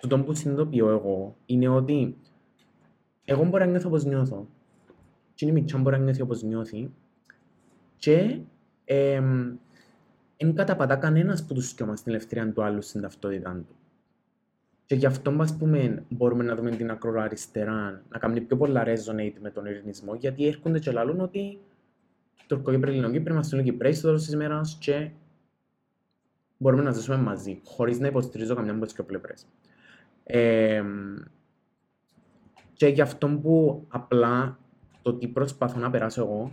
το 0.07 0.19
που 0.19 0.33
συνειδητοποιώ 0.33 0.89
εγώ 0.89 1.35
είναι 1.45 1.67
ότι 1.67 2.15
εγώ 3.25 3.43
μπορώ 3.43 3.65
να 3.65 3.71
νιώθω 3.71 3.87
όπως 3.87 4.05
νιώθω 4.05 4.47
και 5.33 5.45
η 5.45 5.51
Μιτσά 5.51 5.77
μπορεί 5.77 5.97
να 5.97 6.03
νιώθει 6.03 6.21
όπως 6.21 6.43
νιώθει 6.43 6.89
και 7.97 8.39
εμ, 8.85 9.55
εν 10.37 10.55
καταπατά 10.55 10.95
κανένας 10.95 11.45
που 11.45 11.53
τους 11.53 11.69
σκιώμας 11.69 11.99
στην 11.99 12.11
ελευθερία 12.11 12.53
του 12.53 12.63
άλλου 12.63 12.81
στην 12.81 13.01
ταυτότητα 13.01 13.63
του. 13.67 13.75
Και 14.85 14.95
γι' 14.95 15.05
αυτό, 15.05 15.35
ας 15.39 15.57
πούμε, 15.57 16.03
μπορούμε 16.09 16.43
να 16.43 16.55
δούμε 16.55 16.69
την 16.69 16.91
ακροαριστερά 16.91 18.03
να 18.09 18.17
κάνει 18.19 18.41
πιο 18.41 18.57
πολλά 18.57 18.83
resonate 18.85 19.33
με 19.41 19.49
τον 19.49 19.65
ειρηνισμό, 19.65 20.15
γιατί 20.15 20.47
έρχονται 20.47 20.79
και 20.79 20.91
λαλούν 20.91 21.19
ότι 21.19 21.59
Τουρκοκύπροι, 22.47 22.91
Ελληνοκύπροι, 22.91 23.33
είμαστε 23.33 23.55
όλοι 23.55 23.65
Κυπρέοι 23.65 23.93
στο 23.93 24.07
τέλος 24.07 24.23
της 24.23 24.33
ημέρας 24.33 24.77
και 24.79 25.09
μπορούμε 26.57 26.83
να 26.83 26.91
ζήσουμε 26.91 27.17
μαζί, 27.17 27.61
χωρίς 27.65 27.99
να 27.99 28.07
υποστηρίζω 28.07 28.55
καμιά 28.55 28.71
από 28.71 28.85
τις 28.85 28.93
δύο 28.93 29.03
πλευρές. 29.03 29.45
Εμ, 30.23 31.15
και 32.73 32.87
γι' 32.87 33.01
αυτό 33.01 33.27
που 33.27 33.85
απλά 33.87 34.59
το 35.01 35.13
τι 35.13 35.27
προσπαθώ 35.27 35.79
να 35.79 35.89
περάσω 35.89 36.21
εγώ 36.21 36.51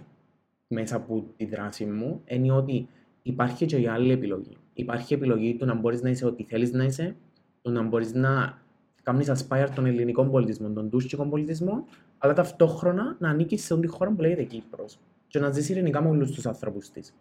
μέσα 0.69 0.97
από 0.97 1.25
τη 1.37 1.45
δράση 1.47 1.85
μου 1.85 2.23
είναι 2.25 2.53
ότι 2.53 2.89
υπάρχει 3.27 3.67
και 3.67 3.77
η 3.77 3.87
άλλη 3.87 4.13
επιλογή. 4.13 4.57
Υπάρχει 4.75 5.15
επιλογή 5.15 5.57
του 5.57 5.67
να 5.67 5.75
μπορείς 5.75 6.03
να 6.03 6.11
είσαι 6.11 6.27
ό,τι 6.27 6.45
θέλεις 6.45 6.73
να 6.73 6.85
είσαι, 6.85 7.17
του 7.63 7.71
να 7.71 7.83
μπορείς 7.83 8.15
να 8.15 8.59
κάνεις 9.03 9.31
aspire 9.31 9.69
τον 9.75 9.87
ελληνικό 9.87 10.25
πολιτισμό, 10.25 10.73
τον 10.73 10.91
τουρκικό 10.91 11.27
πολιτισμό, 11.27 11.85
αλλά 12.19 12.33
ταυτόχρονα 12.33 13.17
να 13.19 13.29
ανήκεις 13.31 13.65
σε 13.65 13.73
όλη 13.73 13.83
τη 13.83 13.89
χώρα 13.89 14.11
που 14.11 14.21
λέγεται 14.21 14.43
Κύπρος 14.43 14.99
και 15.27 15.39
να 15.39 15.51
ζεις 15.51 15.69
ειρηνικά 15.69 16.03
με 16.03 16.09
όλους 16.09 16.31
τους 16.31 16.47
άνθρωπους 16.47 16.91
της. 16.91 17.15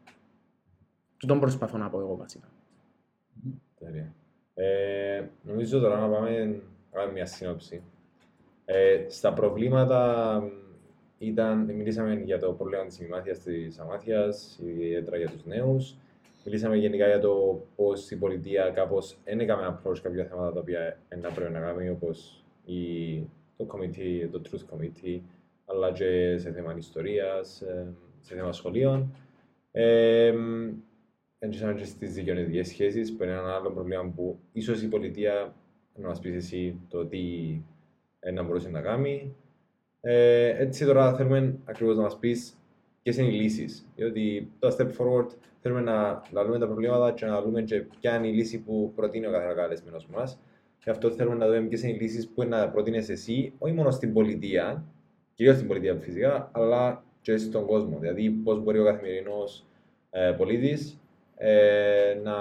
Τούτον 1.18 1.40
προσπαθώ 1.40 1.78
να 1.78 1.90
πω 1.90 2.00
εγώ 2.00 2.16
βασικά. 2.16 2.48
Τέλεια. 3.80 4.14
Ε, 4.54 5.24
νομίζω 5.44 5.80
τώρα 5.80 6.00
να 6.00 6.08
πάμε 6.10 6.46
να 6.46 6.56
κάνουμε 6.92 7.14
μια 7.14 7.26
σύνοψη. 7.26 7.82
Ε, 8.66 9.06
στα 9.10 9.34
προβλήματα 9.34 10.40
μ, 10.42 10.63
ήταν, 11.28 11.76
μιλήσαμε 11.76 12.14
για 12.14 12.40
το 12.40 12.54
πρόβλημα 12.54 12.86
της 12.86 13.00
ημιμάθειας 13.00 13.40
της 13.40 13.80
αμάθειας, 13.80 14.60
ιδιαίτερα 14.66 15.18
για 15.18 15.30
τους 15.30 15.46
νέους. 15.46 15.96
Μιλήσαμε 16.46 16.76
γενικά 16.76 17.08
για 17.08 17.20
το 17.20 17.64
πώς 17.76 18.12
η 18.12 18.18
πολιτεία 18.18 18.70
κάπως 18.70 19.18
δεν 19.24 19.40
έκαμε 19.40 19.80
approach 19.80 20.00
κάποια 20.02 20.26
θέματα 20.26 20.54
τα 20.54 20.60
οποία 20.60 20.98
να 21.22 21.30
πρέπει 21.30 21.52
να 21.52 21.60
κάνει, 21.60 21.90
όπως 21.90 22.44
η, 22.66 23.18
το, 23.58 23.68
committee, 23.68 24.30
το 24.32 24.42
Truth 24.46 24.76
Committee, 24.76 25.20
αλλά 25.66 25.92
και 25.92 26.38
σε 26.38 26.52
θέμα 26.52 26.76
ιστορίας, 26.78 27.62
ε, 27.62 27.94
σε 28.20 28.36
θέμα 28.36 28.54
σχολείων. 28.54 29.16
Ε, 29.72 30.34
Εντζήσαμε 31.40 31.74
και 31.74 31.86
στις 31.86 32.14
δικαιωνικές 32.14 32.68
σχέσεις, 32.68 33.16
που 33.16 33.24
είναι 33.24 33.32
ένα 33.32 33.56
άλλο 33.56 33.72
πρόβλημα 33.72 34.12
που 34.16 34.40
ίσως 34.52 34.82
η 34.82 34.88
πολιτεία 34.88 35.56
να 35.96 36.08
μας 36.08 36.20
πεις 36.20 36.36
εσύ 36.36 36.80
το 36.90 37.06
τι 37.06 37.22
ε, 38.20 38.32
να 38.32 38.44
μπορούσε 38.44 38.70
να 38.70 38.82
κάνει. 38.82 39.36
Ε, 40.06 40.48
έτσι 40.48 40.86
τώρα 40.86 41.16
θέλουμε 41.16 41.56
ακριβώς 41.66 41.96
να 41.96 42.02
μας 42.02 42.18
πεις 42.20 42.58
ποιες 43.04 43.18
είναι 43.18 43.28
οι 43.28 43.32
λύσεις. 43.32 43.88
Διότι 43.96 44.52
το 44.60 44.76
step 44.78 44.88
forward 44.88 45.28
θέλουμε 45.62 45.82
να 45.82 46.22
λαλούμε 46.32 46.60
τα 46.60 46.66
προβλήματα 46.66 47.12
και 47.12 47.26
να 47.26 47.42
δούμε 47.42 47.62
και 47.62 47.82
ποια 48.00 48.16
είναι 48.16 48.28
η 48.28 48.32
λύση 48.32 48.60
που 48.60 48.92
προτείνει 48.96 49.26
ο 49.26 49.32
κάθε 49.32 49.54
καλεσμένος 49.56 50.08
μας. 50.08 50.40
Γι' 50.84 50.90
αυτό 50.90 51.12
θέλουμε 51.12 51.36
να 51.36 51.48
δούμε 51.48 51.62
ποιες 51.62 51.84
είναι 51.84 51.92
οι 51.92 52.00
λύσεις 52.00 52.28
που 52.28 52.44
να 52.44 52.70
προτείνεις 52.70 53.10
εσύ, 53.10 53.54
όχι 53.58 53.74
μόνο 53.74 53.92
στην 53.92 54.14
πολιτεία, 54.14 54.84
κυρίως 55.34 55.56
στην 55.56 55.68
πολιτεία 55.68 55.96
φυσικά, 55.96 56.50
αλλά 56.54 57.04
και 57.22 57.38
στον 57.38 57.66
κόσμο. 57.66 57.98
Δηλαδή 58.00 58.30
πώς 58.30 58.64
μπορεί 58.64 58.80
ο 58.80 58.84
καθημερινός 58.86 59.66
ε, 60.10 60.32
πολίτης 60.38 61.00
ε, 61.38 62.20
να 62.24 62.36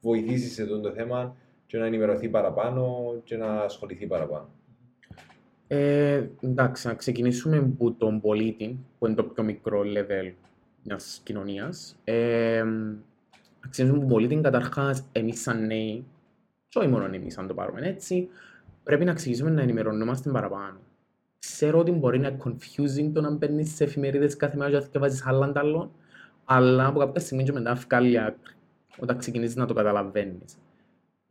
βοηθήσει 0.00 0.48
σε 0.48 0.62
αυτό 0.62 0.80
το 0.80 0.90
θέμα 0.90 1.36
και 1.66 1.78
να 1.78 1.86
ενημερωθεί 1.86 2.28
παραπάνω 2.28 3.14
και 3.24 3.36
να 3.36 3.46
ασχοληθεί 3.46 4.06
παραπάνω. 4.06 4.48
Ε, 5.74 6.30
εντάξει, 6.40 6.86
να 6.86 6.94
ξεκινήσουμε 6.94 7.56
από 7.56 7.92
τον 7.92 8.20
πολίτη, 8.20 8.78
που 8.98 9.06
είναι 9.06 9.14
το 9.14 9.22
πιο 9.22 9.42
μικρό 9.42 9.80
level 9.80 10.32
μιας 10.84 11.20
κοινωνίας. 11.24 11.96
Ε, 12.04 12.62
να 13.60 13.68
ξεκινήσουμε 13.68 14.02
από 14.04 14.08
τον 14.08 14.08
πολίτη, 14.08 14.40
καταρχάς, 14.42 15.04
εμείς 15.12 15.40
σαν 15.40 15.66
νέοι, 15.66 16.04
και 16.68 16.78
όχι 16.78 16.88
μόνο 16.88 17.04
εμείς, 17.04 17.38
αν 17.38 17.46
το 17.46 17.54
πάρουμε 17.54 17.80
έτσι, 17.80 18.28
πρέπει 18.82 19.04
να 19.04 19.12
ξεκινήσουμε 19.12 19.50
να 19.50 19.62
ενημερωνόμαστε 19.62 20.30
παραπάνω. 20.30 20.78
Ξέρω 21.38 21.78
ότι 21.78 21.90
μπορεί 21.90 22.18
να 22.18 22.28
είναι 22.28 22.38
confusing 22.44 23.10
το 23.12 23.20
να 23.20 23.30
μπαίνεις 23.30 23.74
σε 23.74 23.84
εφημερίδες 23.84 24.36
κάθε 24.36 24.56
μέρα 24.56 24.70
και 24.70 24.76
να 24.76 24.82
διαβάζεις 24.82 25.26
άλλα 25.26 25.52
τ' 25.52 25.58
άλλον, 25.58 25.90
αλλά 26.44 26.86
από 26.86 26.98
κάποια 26.98 27.20
στιγμή 27.20 27.44
και 27.44 27.52
μετά 27.52 27.74
βγάλει 27.74 28.18
άκρη, 28.18 28.54
όταν 28.98 29.18
ξεκινήσεις 29.18 29.56
να 29.56 29.66
το 29.66 29.74
καταλαβαίνεις. 29.74 30.56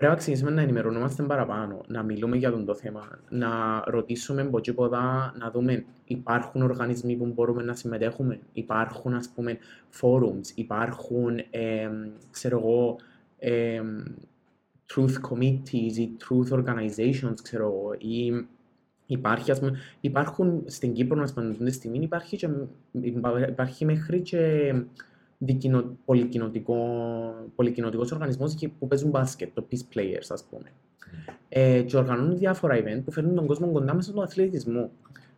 Πρέπει 0.01 0.15
να 0.15 0.21
ξεκινήσουμε 0.21 0.55
να 0.55 0.61
ενημερωνόμαστε 0.61 1.23
παραπάνω, 1.23 1.81
να 1.87 2.03
μιλούμε 2.03 2.37
για 2.37 2.51
τον 2.51 2.65
το 2.65 2.75
θέμα, 2.75 3.19
να 3.29 3.83
ρωτήσουμε 3.85 4.41
από 4.41 4.61
τίποτα, 4.61 5.33
να 5.39 5.51
δούμε 5.51 5.85
υπάρχουν 6.05 6.61
οργανισμοί 6.61 7.15
που 7.15 7.25
μπορούμε 7.25 7.63
να 7.63 7.75
συμμετέχουμε, 7.75 8.39
υπάρχουν 8.53 9.13
ας 9.13 9.29
πούμε 9.29 9.57
forums, 10.01 10.51
υπάρχουν 10.55 11.37
εμ, 11.49 12.11
ξέρω 12.31 12.57
εγώ 12.57 12.95
εμ, 13.37 14.03
truth 14.93 15.29
committees 15.29 15.95
ή 15.95 16.17
truth 16.27 16.49
organizations 16.59 17.35
ξέρω 17.43 17.63
εγώ 17.63 17.95
ή 17.97 18.45
υπάρχει 19.05 19.51
ας 19.51 19.59
πούμε, 19.59 19.77
υπάρχουν 20.01 20.63
στην 20.65 20.93
Κύπρο 20.93 21.19
να 21.19 21.33
πούμε 21.33 21.53
τη 21.53 21.71
στιγμή 21.71 21.99
υπάρχει, 21.99 22.37
και, 22.37 22.49
υπάρχει 23.49 23.85
μέχρι 23.85 24.21
και 24.21 24.73
δικοινο, 25.43 25.97
πολυκοινοτικό, 26.06 26.75
πολυκοινοτικός 27.56 28.12
οργανισμός 28.12 28.54
εκεί 28.54 28.67
που 28.67 28.88
παίζουν 28.88 29.10
μπάσκετ, 29.10 29.49
το 29.54 29.67
Peace 29.71 29.95
Players 29.95 30.27
ας 30.30 30.43
πούμε. 30.49 30.71
Ε, 31.49 31.82
και 31.82 31.97
οργανώνουν 31.97 32.38
διάφορα 32.38 32.75
event 32.75 33.01
που 33.06 33.12
φέρνουν 33.12 33.36
τον 33.36 33.45
κόσμο 33.45 33.71
κοντά 33.71 33.93
μέσα 33.95 34.12
στον 34.12 34.23
αθλητισμό. 34.23 34.91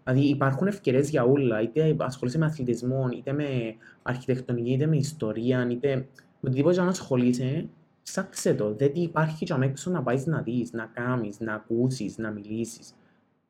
Δηλαδή 0.03 0.27
υπάρχουν 0.27 0.67
ευκαιρίες 0.67 1.09
για 1.09 1.23
όλα, 1.23 1.61
είτε 1.61 1.95
ασχολείσαι 1.99 2.37
με 2.37 2.45
αθλητισμό, 2.45 3.09
είτε 3.17 3.33
με 3.33 3.75
αρχιτεκτονική, 4.01 4.71
είτε 4.71 4.85
με 4.85 4.95
ιστορία, 4.95 5.67
είτε 5.69 5.95
με 5.95 6.05
οτιδήποτε 6.41 6.81
να 6.81 6.87
ασχολείσαι, 6.87 7.67
ψάξε 8.03 8.53
το. 8.53 8.73
Δεν 8.73 8.91
υπάρχει 8.93 9.45
και 9.45 9.53
αμέσως 9.53 9.93
να 9.93 10.03
πάεις 10.03 10.25
να 10.25 10.41
δεις, 10.41 10.71
να 10.71 10.85
κάνεις, 10.93 11.39
να 11.39 11.53
ακούσεις, 11.53 12.17
να 12.17 12.31
μιλήσεις, 12.31 12.93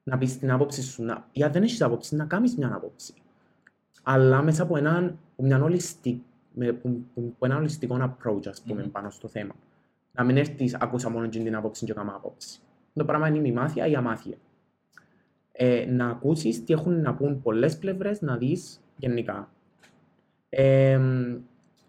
να 0.04 0.18
πεις 0.18 0.38
την 0.40 0.52
άποψη 0.52 0.84
σου. 0.84 1.04
Να... 1.04 1.28
Ή 1.32 1.44
αν 1.44 1.52
δεν 1.52 1.64
έχεις 1.64 1.82
άποψη, 1.82 2.16
να 2.16 2.26
κάνεις 2.26 2.56
μια 2.56 2.72
άποψη. 2.74 3.14
Αλλά 4.04 4.42
μέσα 4.42 4.64
από 4.64 4.78
έναν, 4.78 5.18
από 5.34 5.44
μια 5.44 5.64
ολιστική 5.64 6.24
με, 6.54 6.72
που, 6.72 7.06
που, 7.14 7.36
που 7.38 7.46
ένα 7.46 7.58
ολιστικό 7.58 7.98
approach, 8.02 8.48
ας 8.48 8.62
πούμε, 8.62 8.82
Μμμ. 8.82 8.92
πάνω 8.92 9.10
στο 9.10 9.28
θέμα. 9.28 9.56
Να 10.12 10.24
μην 10.24 10.38
έρθεις, 10.38 10.76
ακούσα 10.76 11.10
μόνο 11.10 11.26
εκείνη 11.26 11.44
την 11.44 11.56
άποψη 11.56 11.86
και 11.86 11.94
κάνω 11.94 12.12
άποψη. 12.16 12.60
Το 12.94 13.06
πράγμα 13.06 13.28
είναι 13.28 13.48
η 13.48 13.52
μάθεια 13.52 13.88
ή 13.88 13.92
η 13.92 13.96
αμάθεια. 13.96 14.38
Ε, 15.52 15.86
να 15.90 16.08
ακούσεις 16.08 16.64
τι 16.64 16.74
έχουν 16.74 17.02
να 17.02 17.14
πούν 17.14 17.42
πολλές 17.42 17.78
πλευρές, 17.78 18.22
να 18.22 18.38
δεις 18.38 18.82
γενικά. 18.98 19.50
Ε, 20.50 21.00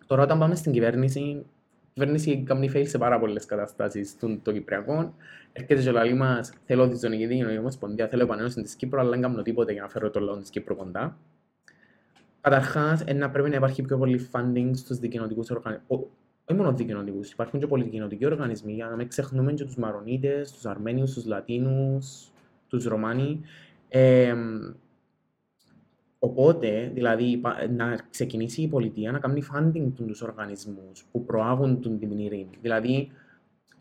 τώρα 0.06 0.22
όταν 0.22 0.38
πάμε 0.38 0.54
στην 0.54 0.72
κυβέρνηση, 0.72 1.20
η 1.20 1.46
κυβέρνηση 1.92 2.42
κάνει 2.42 2.70
fail 2.74 2.86
σε 2.86 2.98
πάρα 2.98 3.18
πολλές 3.18 3.44
καταστάσεις 3.44 4.18
των, 4.18 4.42
των 4.42 4.54
Κυπριακών. 4.54 5.14
Έρχεται 5.52 5.82
και 5.82 5.90
λέει 5.90 6.14
μας, 6.14 6.52
θέλω 6.66 6.88
τη 6.88 6.96
Ζωνική 6.96 7.28
Κοινωνική 7.28 7.58
Ομοσπονδία, 7.58 8.08
θέλω 8.08 8.22
επανένωση 8.22 8.62
της 8.62 8.74
Κύπρου, 8.74 9.00
αλλά 9.00 9.10
δεν 9.10 9.20
κάνω 9.20 9.42
τίποτε 9.42 9.72
για 9.72 9.82
να 9.82 9.88
φέρω 9.88 10.10
το 10.10 10.20
λαό 10.20 10.36
της 10.36 10.50
Κύπρου 10.50 10.76
κοντά. 10.76 11.16
Καταρχάς, 12.44 13.02
ε, 13.06 13.12
να 13.12 13.30
πρέπει 13.30 13.48
να 13.50 13.56
υπάρχει 13.56 13.82
πιο 13.82 13.98
πολύ 13.98 14.28
funding 14.32 14.70
στους 14.74 14.98
δικοινοτικούς 14.98 15.50
οργανισμούς. 15.50 15.86
Όχι 16.44 16.58
μόνο 16.58 16.72
δικοινοτικούς, 16.72 17.30
υπάρχουν 17.30 17.60
και 17.60 17.66
πολυκοινοτικοί 17.66 18.26
οργανισμοί, 18.26 18.72
για 18.72 18.86
να 18.86 18.96
μην 18.96 19.08
ξεχνούμε 19.08 19.52
και 19.52 19.64
τους 19.64 19.76
Μαρονίτες, 19.76 20.52
τους 20.52 20.66
Αρμένιους, 20.66 21.12
τους 21.12 21.24
Λατίνους, 21.26 22.32
τους 22.68 22.84
Ρωμάνι. 22.84 23.40
Ε, 23.88 24.34
οπότε, 26.18 26.90
δηλαδή, 26.94 27.24
υπά- 27.24 27.70
να 27.70 27.98
ξεκινήσει 28.10 28.62
η 28.62 28.68
πολιτεία 28.68 29.12
να 29.12 29.18
κάνει 29.18 29.42
funding 29.54 29.92
τους 29.94 30.22
οργανισμούς 30.22 31.04
που 31.12 31.24
προάγουν 31.24 31.80
τον- 31.80 31.98
την 31.98 32.18
ειρήνη. 32.18 32.58
Δηλαδή, 32.60 33.10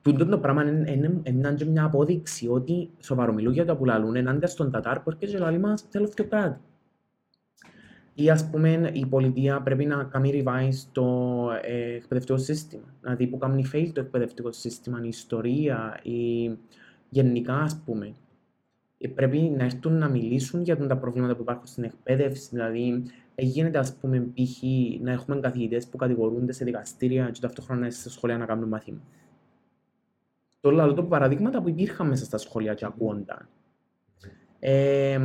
τούτο 0.02 0.26
το 0.26 0.38
πράγμα 0.38 0.64
είναι, 0.64 0.92
είναι, 0.92 1.22
είναι 1.24 1.54
και 1.54 1.66
μια 1.66 1.84
απόδειξη 1.84 2.48
ότι 2.48 2.90
σοβαρομιλούν 3.00 3.54
για 3.54 3.66
το 3.66 3.76
που 3.76 3.86
λαλούν 3.86 4.16
ενάντια 4.16 4.48
στον 4.48 4.72
Τατάρ 4.72 5.00
που 5.00 5.10
έρχεται 5.10 5.38
και 5.38 5.44
λέει 5.50 5.58
μας 5.58 5.82
θέλω 5.90 6.08
και 6.08 6.24
κάτι. 6.24 6.60
Ή 8.16 8.30
ας 8.30 8.50
πούμε 8.50 8.92
η 8.94 9.06
πολιτεία 9.06 9.62
πρέπει 9.62 9.86
να 9.86 10.04
κάνει 10.04 10.44
revise 10.46 10.88
το 10.92 11.48
ε, 11.62 11.94
εκπαιδευτικό 11.96 12.38
σύστημα. 12.38 12.94
Να 13.02 13.16
δει 13.16 13.28
που 13.28 13.38
κάνει 13.38 13.66
fail 13.74 13.90
το 13.94 14.02
εκπαιδευτικό 14.02 14.52
σύστημα, 14.52 15.00
η 15.04 15.08
ιστορία, 15.08 16.00
η... 16.04 16.52
γενικά 17.10 17.56
ας 17.56 17.82
πούμε. 17.86 18.14
Ε, 18.98 19.08
Πρέπει 19.08 19.38
να 19.40 19.64
έρθουν 19.64 19.98
να 19.98 20.10
μιλήσουν 20.10 20.62
για 20.62 20.78
τα 20.78 20.98
προβλήματα 20.98 21.36
που 21.36 21.42
υπάρχουν 21.42 21.68
στην 21.68 21.84
εκπαίδευση. 21.84 22.50
Δηλαδή, 22.52 23.04
ε, 23.36 23.44
γίνεται 23.44 23.78
ας 23.78 23.96
πούμε 23.96 24.20
π.χ. 24.20 24.64
να 25.02 25.12
έχουμε 25.12 25.40
καθηγητές 25.40 25.88
που 25.88 25.98
κατηγορούνται 25.98 26.52
σε 26.52 26.66
δικαστήρια 26.66 27.30
και 27.30 27.40
ταυτόχρονα 27.42 27.90
στα 27.90 28.10
σχολεία 28.10 28.38
να 28.38 28.46
κάνουν 28.46 28.68
μαθήμα. 28.68 29.02
Το 30.60 30.72
λέω 30.72 30.94
το 30.94 31.04
παραδείγματα 31.04 31.62
που 31.62 31.70
υπήρχαν 31.70 32.08
μέσα 32.08 32.26
στα 32.26 32.38
σχολεία 32.38 32.74
και 32.74 32.86
ακούονταν. 32.86 33.48
Ε, 34.60 35.20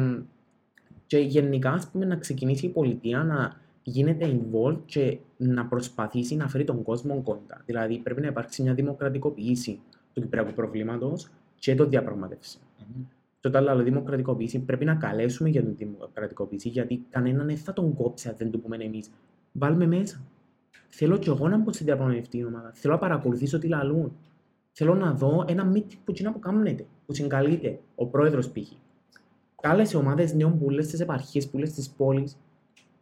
και 1.09 1.19
γενικά, 1.19 1.71
ας 1.73 1.89
πούμε, 1.91 2.05
να 2.05 2.17
ξεκινήσει 2.17 2.67
η 2.67 2.69
πολιτεία 2.69 3.23
να 3.23 3.57
γίνεται 3.83 4.41
involved 4.41 4.79
και 4.87 5.19
να 5.37 5.67
προσπαθήσει 5.67 6.37
να 6.37 6.49
φέρει 6.49 6.65
τον 6.65 6.83
κόσμο 6.83 7.23
κοντά. 7.23 7.63
Δηλαδή, 7.67 7.99
πρέπει 7.99 8.21
να 8.21 8.27
υπάρξει 8.27 8.63
μια 8.63 8.75
δημοκρατικοποίηση 8.75 9.81
του 10.13 10.21
κυπριακού 10.21 10.53
προβλήματος 10.53 11.31
και 11.59 11.75
το 11.75 11.87
διαπραγματεύσει. 11.87 12.59
Μμμ. 12.79 13.03
Και 13.41 13.49
όταν 13.49 13.65
λέω 13.65 13.83
δημοκρατικοποίηση, 13.83 14.59
πρέπει 14.59 14.85
να 14.85 14.95
καλέσουμε 14.95 15.49
για 15.49 15.63
την 15.63 15.77
δημοκρατικοποίηση, 15.77 16.69
γιατί 16.69 17.05
κανέναν 17.11 17.47
δεν 17.47 17.57
θα 17.57 17.73
τον 17.73 17.95
κόψει 17.95 18.29
αν 18.29 18.35
δεν 18.39 18.51
του 18.51 18.61
πούμε 18.61 18.77
εμείς. 18.77 19.11
Βάλουμε 19.53 19.87
μέσα. 19.87 20.21
Θέλω 20.89 21.19
κι 21.19 21.29
εγώ 21.29 21.49
να 21.49 21.59
μπω 21.59 21.73
στη 21.73 21.85
διαπραγματευτική 21.85 22.45
ομάδα. 22.45 22.71
Θέλω 22.75 22.93
να 22.93 22.99
παρακολουθήσω 22.99 23.59
τι 23.59 23.69
λαλούν. 23.69 24.13
Θέλω 24.73 24.95
να 24.95 25.13
δω 25.13 25.45
ένα 25.49 25.73
meeting 25.73 25.97
που 26.05 26.11
εκείνα 26.11 26.33
που 26.33 26.39
κάνετε, 26.39 26.87
που 27.07 27.15
συγκαλείται 27.15 27.79
ο 27.95 28.07
πρόεδρος 28.07 28.51
π.χ. 28.51 28.73
Κάλεσε 29.63 29.97
ομάδες 29.97 30.35
νέων 30.35 30.59
που 30.59 30.71
λες 30.71 30.87
στις 30.87 31.01
επαρχίες, 31.01 31.49
που 31.49 31.59
λες 31.59 31.69
στις 31.69 31.91
πόλεις, 31.91 32.37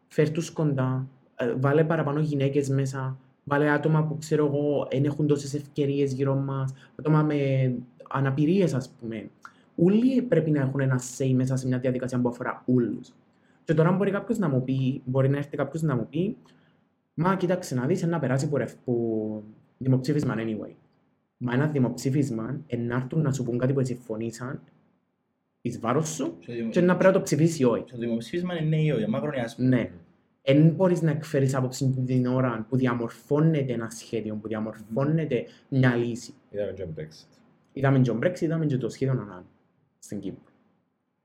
φέρ 0.09 0.31
τους 0.31 0.51
κοντά, 0.51 1.09
ε, 1.37 1.55
βάλε 1.55 1.85
παραπάνω 1.85 2.21
γυναίκες 2.21 2.69
μέσα, 2.69 3.19
βάλε 3.45 3.71
άτομα 3.71 4.05
που 4.05 4.19
ξέρω 4.19 4.47
εγώ 4.47 4.89
δεν 4.91 5.05
έχουν 5.05 5.27
τόσες 5.27 5.55
ευκαιρίες 5.55 6.13
γύρω 6.13 6.35
μας, 6.35 6.75
άτομα 6.99 7.23
με 7.23 7.73
αναπηρίες, 8.09 8.75
ας 8.75 8.89
πούμε. 9.01 9.31
Όλοι 9.77 10.23
πρέπει 10.23 10.51
να 10.51 10.61
έχουν 10.61 10.81
ένα 10.81 11.01
say 11.19 11.33
μέσα 11.35 11.57
σε 11.57 11.67
μια 11.67 11.79
διαδικασία 11.79 12.21
που 12.21 12.29
αφορά 12.29 12.63
όλους. 12.67 13.13
Και 13.65 13.75
τώρα 13.75 13.93
μπορεί 13.93 14.11
κάποιος 14.11 14.39
να 14.39 14.49
μου 14.49 14.65
πει, 14.65 15.03
μπορεί 15.05 15.29
να 15.29 15.37
έρθει 15.37 15.57
κάποιος 15.57 15.83
να 15.83 15.97
μου 15.97 16.07
πει, 16.11 16.37
Μα 17.19 17.37
κοίταξε 17.37 17.75
να 17.75 17.87
δεις, 17.87 18.03
να 18.03 18.19
περάσει 18.19 18.49
που, 18.49 18.57
ρευ- 18.57 18.79
που 18.85 19.43
δημοψήφισμα 19.79 20.35
anyway. 20.39 20.73
Μα 21.37 21.53
ένα 21.53 21.67
δημοψήφισμα 21.67 22.61
είναι 22.67 22.83
να 22.83 22.97
έρθουν 22.97 23.23
να 23.23 23.33
σου 23.33 23.45
πούν 23.45 23.59
κάτι 23.59 23.73
που 23.73 23.85
συμφωνήσαν 23.85 24.61
εις 25.67 25.81
βάρος 25.81 26.09
σου 26.09 26.37
Το 26.47 26.53
δημο- 26.53 26.71
και 26.71 26.81
να 26.81 26.97
πρέπει 26.97 27.13
να 27.13 27.19
το 27.19 27.23
ψηφίσει 27.25 27.63
ή 27.63 27.65
όχι. 27.65 27.85
Το 27.85 27.97
δημοψήφισμα 27.99 28.55
είναι 28.61 28.69
ναι 28.77 28.83
ή 28.83 28.91
όχι, 28.91 29.09
μακρονιάσμα. 29.09 29.67
Ναι. 29.67 29.91
Εν 30.43 30.69
μπορείς 30.69 31.03
να 31.03 31.11
εκφέρεις 31.11 31.55
άποψη 31.55 32.03
την 32.07 32.27
ώρα 32.27 32.67
που 32.69 32.77
διαμορφώνεται 32.77 33.73
ένα 33.73 33.91
σχέδιο, 33.91 34.35
που 34.35 34.49
διαμορφώνεται 34.49 35.45
μια 35.69 35.95
λύση. 35.97 36.35
Είδαμε 36.51 36.73
και 36.73 36.85
Brexit. 36.97 37.39
Είδαμε 37.73 37.99
και 37.99 38.11
τον 38.11 38.19
Brexit, 38.23 38.41
είδαμε 38.41 38.67
και 38.67 38.77
το 38.77 38.89
σχέδιο 38.89 39.21
ΑΝΑΝ 39.21 39.45
στην 39.99 40.21
Κύπρο. 40.21 40.53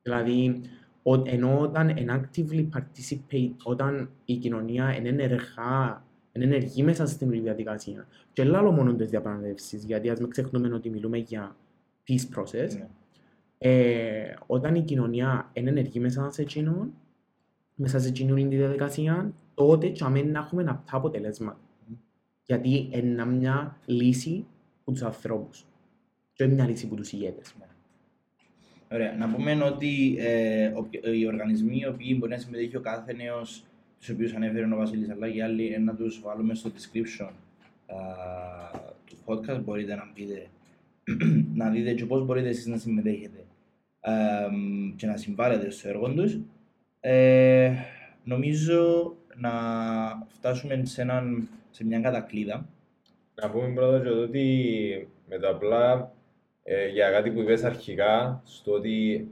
Δηλαδή, 0.01 0.61
ο- 1.03 1.21
ενώ 1.29 1.59
όταν 1.59 1.89
εν 1.89 2.07
actively 2.09 2.67
participate, 2.75 3.51
όταν 3.63 4.09
η 4.25 4.35
κοινωνία 4.35 4.95
είναι 4.97 5.09
ενεργά, 5.09 6.03
είναι 6.33 6.45
ενεργή 6.45 6.83
μέσα 6.83 7.05
στην 7.05 7.27
όλη 7.29 7.39
διαδικασία. 7.39 8.07
Και 8.33 8.43
λάλο 8.43 8.71
μόνο 8.71 8.93
τις 8.95 9.09
διαπραγματεύσεις, 9.09 9.83
γιατί 9.83 10.09
ας 10.09 10.19
μην 10.19 10.29
ξεχνούμε 10.29 10.73
ότι 10.73 10.89
μιλούμε 10.89 11.17
για 11.17 11.55
peace 12.07 12.39
process. 12.39 12.73
Ναι. 12.73 12.87
Ε, 13.63 14.33
όταν 14.45 14.75
η 14.75 14.81
κοινωνία 14.81 15.49
είναι 15.53 15.69
ενεργή 15.69 15.99
μέσα 15.99 16.31
σε 16.31 16.41
εκείνον, 16.41 16.93
μέσα 17.75 17.99
σε 17.99 18.07
εκείνη 18.07 18.31
όλη 18.31 18.47
τη 18.47 18.55
διαδικασία, 18.55 19.33
τότε 19.53 19.87
και 19.87 20.03
αμέν 20.03 20.31
να 20.31 20.39
έχουμε 20.39 20.61
απτά 20.61 20.97
αποτελέσματα. 20.97 21.59
Μμμ. 21.87 21.95
Γιατί 22.45 22.89
είναι 22.91 23.25
μια 23.25 23.77
λύση 23.85 24.45
που 24.83 24.91
τους 24.91 25.01
ανθρώπους 25.01 25.65
και 26.33 26.43
όχι 26.43 26.53
μια 26.53 26.67
λύση 26.67 26.87
που 26.87 26.95
τους 26.95 27.11
ηγέτες. 27.11 27.55
Ωραία. 28.91 29.13
Να 29.17 29.29
πούμε 29.29 29.63
ότι 29.63 30.15
ε, 30.19 30.71
οποιο- 30.75 31.13
οι 31.13 31.27
οργανισμοί 31.27 31.77
οι 31.77 31.87
οποίοι 31.87 32.15
μπορεί 32.19 32.31
να 32.31 32.37
συμμετέχει 32.37 32.75
ο 32.75 32.81
κάθε 32.81 33.13
νέος, 33.13 33.63
τους 33.99 34.09
οποίους 34.09 34.33
ανέφερε 34.33 34.73
ο 34.73 34.77
Βασίλης, 34.77 35.09
αλλά 35.09 35.29
και 35.29 35.37
οι 35.37 35.41
άλλοι, 35.41 35.73
ε, 35.73 35.77
να 35.79 35.95
τους 35.95 36.21
βάλουμε 36.23 36.53
στο 36.55 36.69
description 36.69 37.31
α, 37.87 37.95
του 39.05 39.15
podcast. 39.25 39.61
Μπορείτε 39.63 39.95
να 39.95 40.11
μπείτε 40.13 40.47
να 41.59 41.69
δείτε 41.69 41.93
και 41.93 42.05
πώς 42.05 42.25
μπορείτε 42.25 42.47
εσείς 42.49 42.65
να 42.65 42.77
συμμετέχετε 42.77 43.37
ε, 43.39 43.43
και 44.95 45.05
να 45.05 45.17
συμβάλλετε 45.17 45.69
στο 45.69 45.89
έργο 45.89 46.13
του. 46.13 46.45
Ε, 46.99 47.73
νομίζω 48.23 49.13
να 49.35 49.51
φτάσουμε 50.27 50.85
σε, 50.85 51.01
έναν, 51.01 51.47
σε 51.71 51.85
μια 51.85 51.99
κατακλίδα. 51.99 52.65
Να 53.35 53.49
πούμε 53.49 53.73
πρώτα 53.73 53.99
και 53.99 54.07
εδώ 54.07 54.21
ότι 54.21 55.07
με 55.29 55.37
το 55.37 55.49
απλά 55.49 56.11
ε, 56.63 56.87
για 56.87 57.11
κάτι 57.11 57.31
που 57.31 57.39
είπες 57.39 57.63
αρχικά, 57.63 58.41
στο 58.45 58.71
ότι 58.71 59.27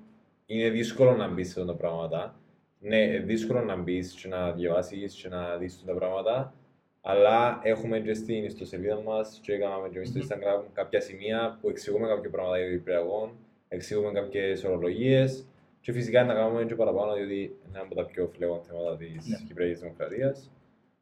είναι 0.45 0.69
δύσκολο 0.69 1.15
να 1.15 1.27
μπεις 1.27 1.51
σε 1.51 1.59
αυτά 1.59 1.71
τα 1.71 1.77
πράγματα. 1.77 2.35
Ναι, 2.79 2.97
είναι 2.97 3.19
δύσκολο 3.19 3.63
να 3.63 3.75
μπεις 3.75 4.13
και 4.13 4.27
να 4.27 4.51
διαβάσεις 4.51 5.13
και 5.13 5.27
να 5.27 5.57
δεις 5.57 5.83
τα 5.85 5.93
πράγματα, 5.93 6.53
αλλά 7.01 7.59
έχουμε 7.63 7.99
και 7.99 8.13
στην 8.13 8.43
ιστοσελίδα 8.43 9.01
μας 9.01 9.39
και 9.41 9.53
έκαναμε 9.53 9.89
και 9.89 9.97
εμείς 9.97 10.09
στο 10.09 10.19
Instagram 10.19 10.63
κάποια 10.73 11.01
σημεία 11.01 11.57
που 11.61 11.69
εξηγούμε 11.69 12.07
κάποια 12.07 12.29
πράγματα 12.29 12.57
για 12.57 12.67
το 12.67 12.73
Κυπριακό, 12.77 13.35
εξηγούμε 13.69 14.11
κάποιες 14.11 14.63
ορολογίες 14.63 15.45
και 15.81 15.91
φυσικά 15.91 16.23
να 16.23 16.33
κάνουμε 16.33 16.65
και 16.65 16.75
παραπάνω 16.75 17.13
διότι 17.13 17.35
είναι 17.39 17.53
ένα 17.73 17.81
από 17.81 17.95
τα 17.95 18.05
πιο 18.05 18.27
φλέγοντα 18.35 18.63
θέματα 18.63 18.97
της 18.97 19.27
Ναι. 19.27 19.37
Κυπριακής 19.47 19.79
Δημοκρατίας. 19.79 20.51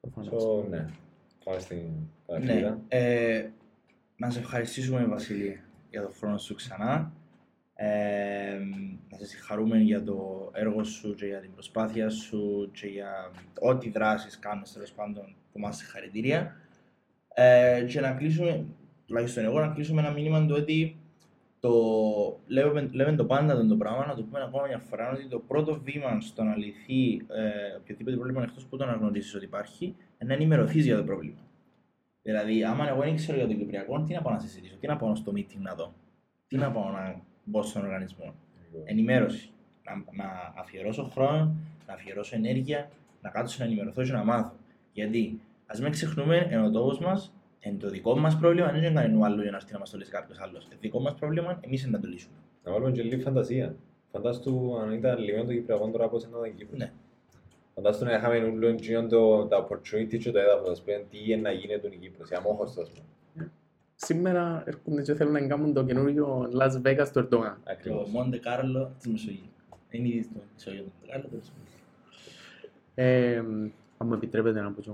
Προφανώς. 0.01 0.43
So, 0.43 0.69
ναι, 0.69 0.85
πάμε 1.43 1.59
στην 1.59 1.77
Ναι. 1.77 1.85
κατακλείδα. 2.27 2.79
Ε, 2.87 3.45
να 4.17 4.29
σε 4.29 4.39
ευχαριστήσουμε, 4.39 5.05
Βασίλη, 5.05 5.61
για 5.89 6.01
τον 6.01 6.11
χρόνο 6.13 6.37
σου 6.37 6.55
ξανά. 6.55 7.11
Ε, 7.79 8.57
να 9.09 9.17
σε 9.17 9.25
συγχαρούμε 9.25 9.77
για 9.77 10.03
το 10.03 10.49
έργο 10.53 10.83
σου 10.83 11.13
και 11.15 11.25
για 11.25 11.39
την 11.39 11.53
προσπάθεια 11.53 12.09
σου 12.09 12.71
και 12.73 12.87
για 12.87 13.31
ό,τι 13.59 13.89
δράσεις 13.89 14.39
κάνεις 14.39 14.73
τέλος 14.73 14.91
πάντων 14.91 15.35
που 15.51 15.59
μας 15.59 15.77
συγχαρητήρια. 15.77 16.55
Ε, 17.33 17.85
και 17.87 17.99
να 17.99 18.11
κλείσουμε, 18.11 18.65
τουλάχιστον 19.05 19.43
εγώ, 19.43 19.59
να 19.59 19.67
κλείσουμε 19.67 20.01
ένα 20.01 20.11
μήνυμα 20.11 20.45
του 20.45 20.55
ότι 20.57 20.97
το, 21.59 21.71
λέμε, 22.47 22.89
λέμε 22.91 23.15
το 23.15 23.25
πάντα 23.25 23.55
τον 23.55 23.67
το 23.67 23.75
πράγμα, 23.75 24.05
να 24.05 24.15
το 24.15 24.23
πούμε 24.23 24.43
ακόμα 24.43 24.67
μια 24.67 24.79
φορά, 24.79 25.11
ότι 25.11 25.27
το 25.27 25.39
πρώτο 25.39 25.79
βήμα 25.83 26.21
στο 26.21 26.43
να 26.43 26.55
λυθεί 26.55 27.15
ε, 27.15 27.75
οποιοδήποτε 27.79 28.15
πρόβλημα 28.15 28.43
εκτός 28.43 28.65
που 28.65 28.77
το 28.77 28.83
αναγνωρίσεις 28.83 29.35
ότι 29.35 29.45
υπάρχει, 29.45 29.85
είναι 29.85 30.29
να 30.29 30.33
ενημερωθείς 30.33 30.85
για 30.85 30.97
το 30.97 31.03
πρόβλημα. 31.03 31.41
Δηλαδή, 32.21 32.63
άμα 32.63 32.89
εγώ 32.89 33.01
δεν 33.01 33.15
ξέρω 33.15 33.37
για 33.37 33.47
το 33.47 33.53
Κυπριακό, 33.53 34.03
τι 34.03 34.13
να 34.13 34.21
πάω 34.21 34.33
να 34.33 34.39
συζητήσω, 34.39 34.75
τι 34.79 34.87
να 34.87 34.97
πάω 34.97 35.15
στο 35.15 35.31
meeting 35.35 35.59
να 35.59 35.75
δω, 35.75 35.93
τι 36.47 36.57
να 36.57 36.71
πάω 36.71 36.91
να 36.91 37.21
μπω 37.43 37.63
στον 37.63 37.83
οργανισμό. 37.83 38.33
Ενημέρωση. 38.85 39.51
Να, 39.83 40.23
να 40.23 40.53
αφιερώσω 40.55 41.03
χρόνο, 41.03 41.55
να 41.87 41.93
αφιερώσω 41.93 42.35
ενέργεια, 42.35 42.89
να 43.21 43.29
κάτσω 43.29 43.55
να 43.59 43.65
ενημερωθώ 43.65 44.03
και 44.03 44.11
να 44.11 44.23
μάθω. 44.23 44.53
Γιατί, 44.91 45.39
ας 45.65 45.81
μην 45.81 45.91
ξεχνούμε, 45.91 46.47
ενώ 46.49 46.65
ο 46.65 46.71
τόπος 46.71 46.99
μας, 46.99 47.33
είναι 47.59 47.77
το 47.77 47.89
δικό 47.89 48.17
μας 48.17 48.37
πρόβλημα, 48.37 48.71
δεν 48.71 48.83
είναι 48.83 49.01
κανένα 49.01 49.25
άλλο 49.25 49.41
για 49.41 49.51
να 49.51 49.57
έρθει 49.57 49.73
να 49.73 49.79
μας 49.79 49.89
το 49.89 49.97
λύσει 49.97 50.11
κάποιος 50.11 50.39
άλλος. 50.39 50.67
Το 50.67 50.75
δικό 50.79 50.99
μας 50.99 51.13
πρόβλημα, 51.13 51.59
εμείς 51.61 51.87
να 51.87 51.99
το 51.99 52.07
λύσουμε. 52.07 52.35
Να 52.63 52.71
βάλουμε 52.71 52.91
και 52.91 53.01
λίγη 53.01 53.21
φαντασία. 53.21 53.75
Φαντάστου 54.11 54.79
αν 54.79 54.93
ήταν 54.93 55.19
λίγο 55.19 55.43
το 55.43 55.51
Κυπριακό 55.53 55.89
τώρα 55.89 56.09
πώς 56.09 56.23
ήταν 56.23 56.43
η 56.43 56.51
Κύπρος. 56.51 56.79
Ναι. 56.79 56.91
Φαντάστου 57.75 58.05
να 58.05 58.11
είχαμε 58.11 58.37
όλο 58.37 58.67
εκείνο 58.67 59.07
το, 59.07 59.45
τα 59.45 59.67
opportunity 59.67 60.17
και 60.17 60.31
το 60.31 60.39
έδαφος, 60.39 60.69
ας 60.69 60.81
πούμε, 60.81 61.05
τι 61.09 61.17
είναι 61.31 61.41
να 61.41 61.51
γίνεται 61.51 61.87
η 61.87 61.97
Κύπρος, 61.97 62.29
η 62.29 62.35
αμόχωστο, 62.35 62.81
ας 62.81 62.89
πούμε. 62.89 63.05
Σήμερα 63.95 64.63
έρχονται 64.65 65.01
και 65.01 65.13
θέλουν 65.13 65.33
να 65.33 65.47
κάνουν 65.47 65.73
το 65.73 65.83
καινούριο 65.83 66.49
Las 66.59 66.81
Vegas 66.87 67.07
του 67.13 67.19
Ερντογάν. 67.19 67.57
Το 67.63 67.71
Ακριβώς. 67.71 68.09
Μοντε 68.09 68.37
Κάρλο 68.37 68.91
της 68.97 69.07
Μεσογείου. 69.11 69.49
Είναι 69.89 70.07
ήδη 70.07 70.23
στο 70.23 70.39
Μεσογείο 70.53 70.83
του 70.83 70.91
Μοντε 70.93 71.11
Κάρλο, 71.11 71.29
τέλος 71.29 71.49
πάντων. 71.49 71.65
Ε, 72.95 73.37
αν 73.97 74.07
μου 74.07 74.13
επιτρέπετε 74.13 74.61
να 74.61 74.71
πω 74.71 74.81
και 74.81 74.89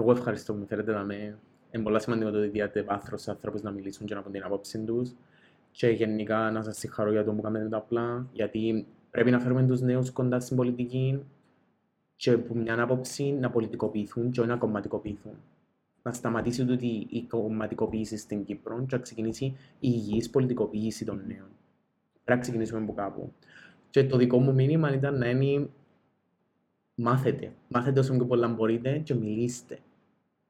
εγώ. 0.00 0.12
Βεβαίως. 0.12 0.18
Ε, 0.18 0.18
εγώ 0.18 0.18
ευχαριστώ 0.18 0.52
που 0.52 0.58
με 0.58 0.66
φέρετε 0.66 0.92
να 0.92 1.04
με. 1.04 1.38
Είναι 1.70 1.82
πολύ 1.82 2.00
σημαντικό 2.00 2.30
το 2.30 2.38
ότι 2.38 2.48
διάτε 2.48 2.82
βάθος 2.82 3.22
σε 3.22 3.30
ανθρώπους 3.30 3.62
να 3.62 3.70
μιλήσουν 3.70 4.06
και 4.06 4.14
να 4.14 4.22
πούν 4.22 4.32
την 4.32 4.44
άποψη 4.44 4.78
τους. 4.78 5.12
Και 5.70 5.88
γενικά 5.88 6.50
να 6.50 6.62
σας 6.62 6.78
συγχαρώ 6.78 7.10
για 7.10 7.24
το 7.24 7.32
που 7.32 7.42
κάνετε 7.42 7.68
τα 7.68 7.76
απλά, 7.76 8.26
γιατί 8.32 8.86
πρέπει 9.10 9.30
να 9.30 9.38
φέρουμε 9.38 9.66
τους 9.66 9.80
νέους 9.80 10.10
κοντά 10.10 10.40
στην 10.40 10.56
πολιτική 10.56 11.24
και 12.16 12.38
που 12.38 12.56
μια 12.56 12.82
άποψη 12.82 13.32
να 13.32 13.50
πολιτικοποιηθούν 13.50 14.30
και 14.30 14.40
όχι 14.40 14.48
να 14.48 14.56
κομματικοποιηθούν. 14.56 15.32
Να 16.02 16.12
σταματήσει 16.12 16.64
τούτη 16.64 17.06
η 17.10 17.22
κομματικοποίηση 17.22 18.16
στην 18.16 18.44
Κύπρο 18.44 18.84
και 18.86 18.96
να 18.96 19.02
ξεκινήσει 19.02 19.44
η 19.44 19.56
υγιής 19.80 20.30
πολιτικοποίηση 20.30 21.04
των 21.04 21.16
νέων. 21.16 21.48
Πρέπει 22.24 22.38
να 22.38 22.38
ξεκινήσουμε 22.38 22.80
από 22.80 22.92
κάπου. 22.92 23.32
Και 23.90 24.04
το 24.04 24.16
δικό 24.16 24.38
μου 24.38 24.54
μήνυμα 24.54 24.94
ήταν 24.94 25.18
να 25.18 25.28
είναι 25.28 25.68
μάθετε. 26.94 27.52
Μάθετε 27.68 28.00
όσο 28.00 28.14
πιο 28.14 28.26
πολλά 28.26 28.48
μπορείτε 28.48 28.98
και 28.98 29.14
μιλήστε. 29.14 29.78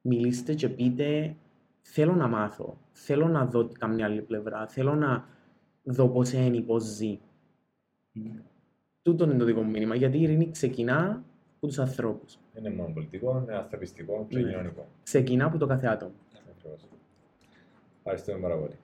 Μιλήστε 0.03 0.55
και 0.55 0.69
πείτε 0.69 1.37
θέλω 1.83 2.15
να 2.15 2.29
μάθω, 2.29 2.79
θέλω 2.93 3.29
να 3.29 3.47
δω 3.47 3.69
καμιά 3.79 4.05
άλλη 4.07 4.23
πλευρά, 4.23 4.67
θέλω 4.67 4.95
να 4.95 5.25
δω 5.83 6.09
πώς 6.09 6.33
είναι, 6.33 6.61
πώς 6.61 6.85
ζει. 6.85 7.19
Τούτο 9.03 9.25
είναι 9.25 9.35
το 9.37 9.45
δικό 9.45 9.63
μου 9.63 9.71
μήνυμα, 9.71 9.95
γιατί 9.95 10.19
η 10.19 10.23
ειρήνη 10.23 10.51
ξεκινά 10.51 11.23
από 11.57 11.67
τους 11.67 11.79
ανθρώπους. 11.79 12.39
Δεν 12.55 12.65
είναι 12.65 12.75
μόνο 12.75 12.93
πολιτικό, 12.95 13.41
είναι 13.43 13.57
ανθρωπιστικό 13.57 14.27
και 14.29 14.39
Ναι. 14.39 14.51
κοινωνικό. 14.51 14.87
Ξεκινά 15.03 15.45
από 15.47 15.59
το 15.59 15.67
κάθε 15.67 15.87
άτομο. 15.87 16.13
Ακριβώς. 16.59 16.87
Ευχαριστούμε 17.99 18.39
πάρα 18.39 18.57
πολύ. 18.57 18.75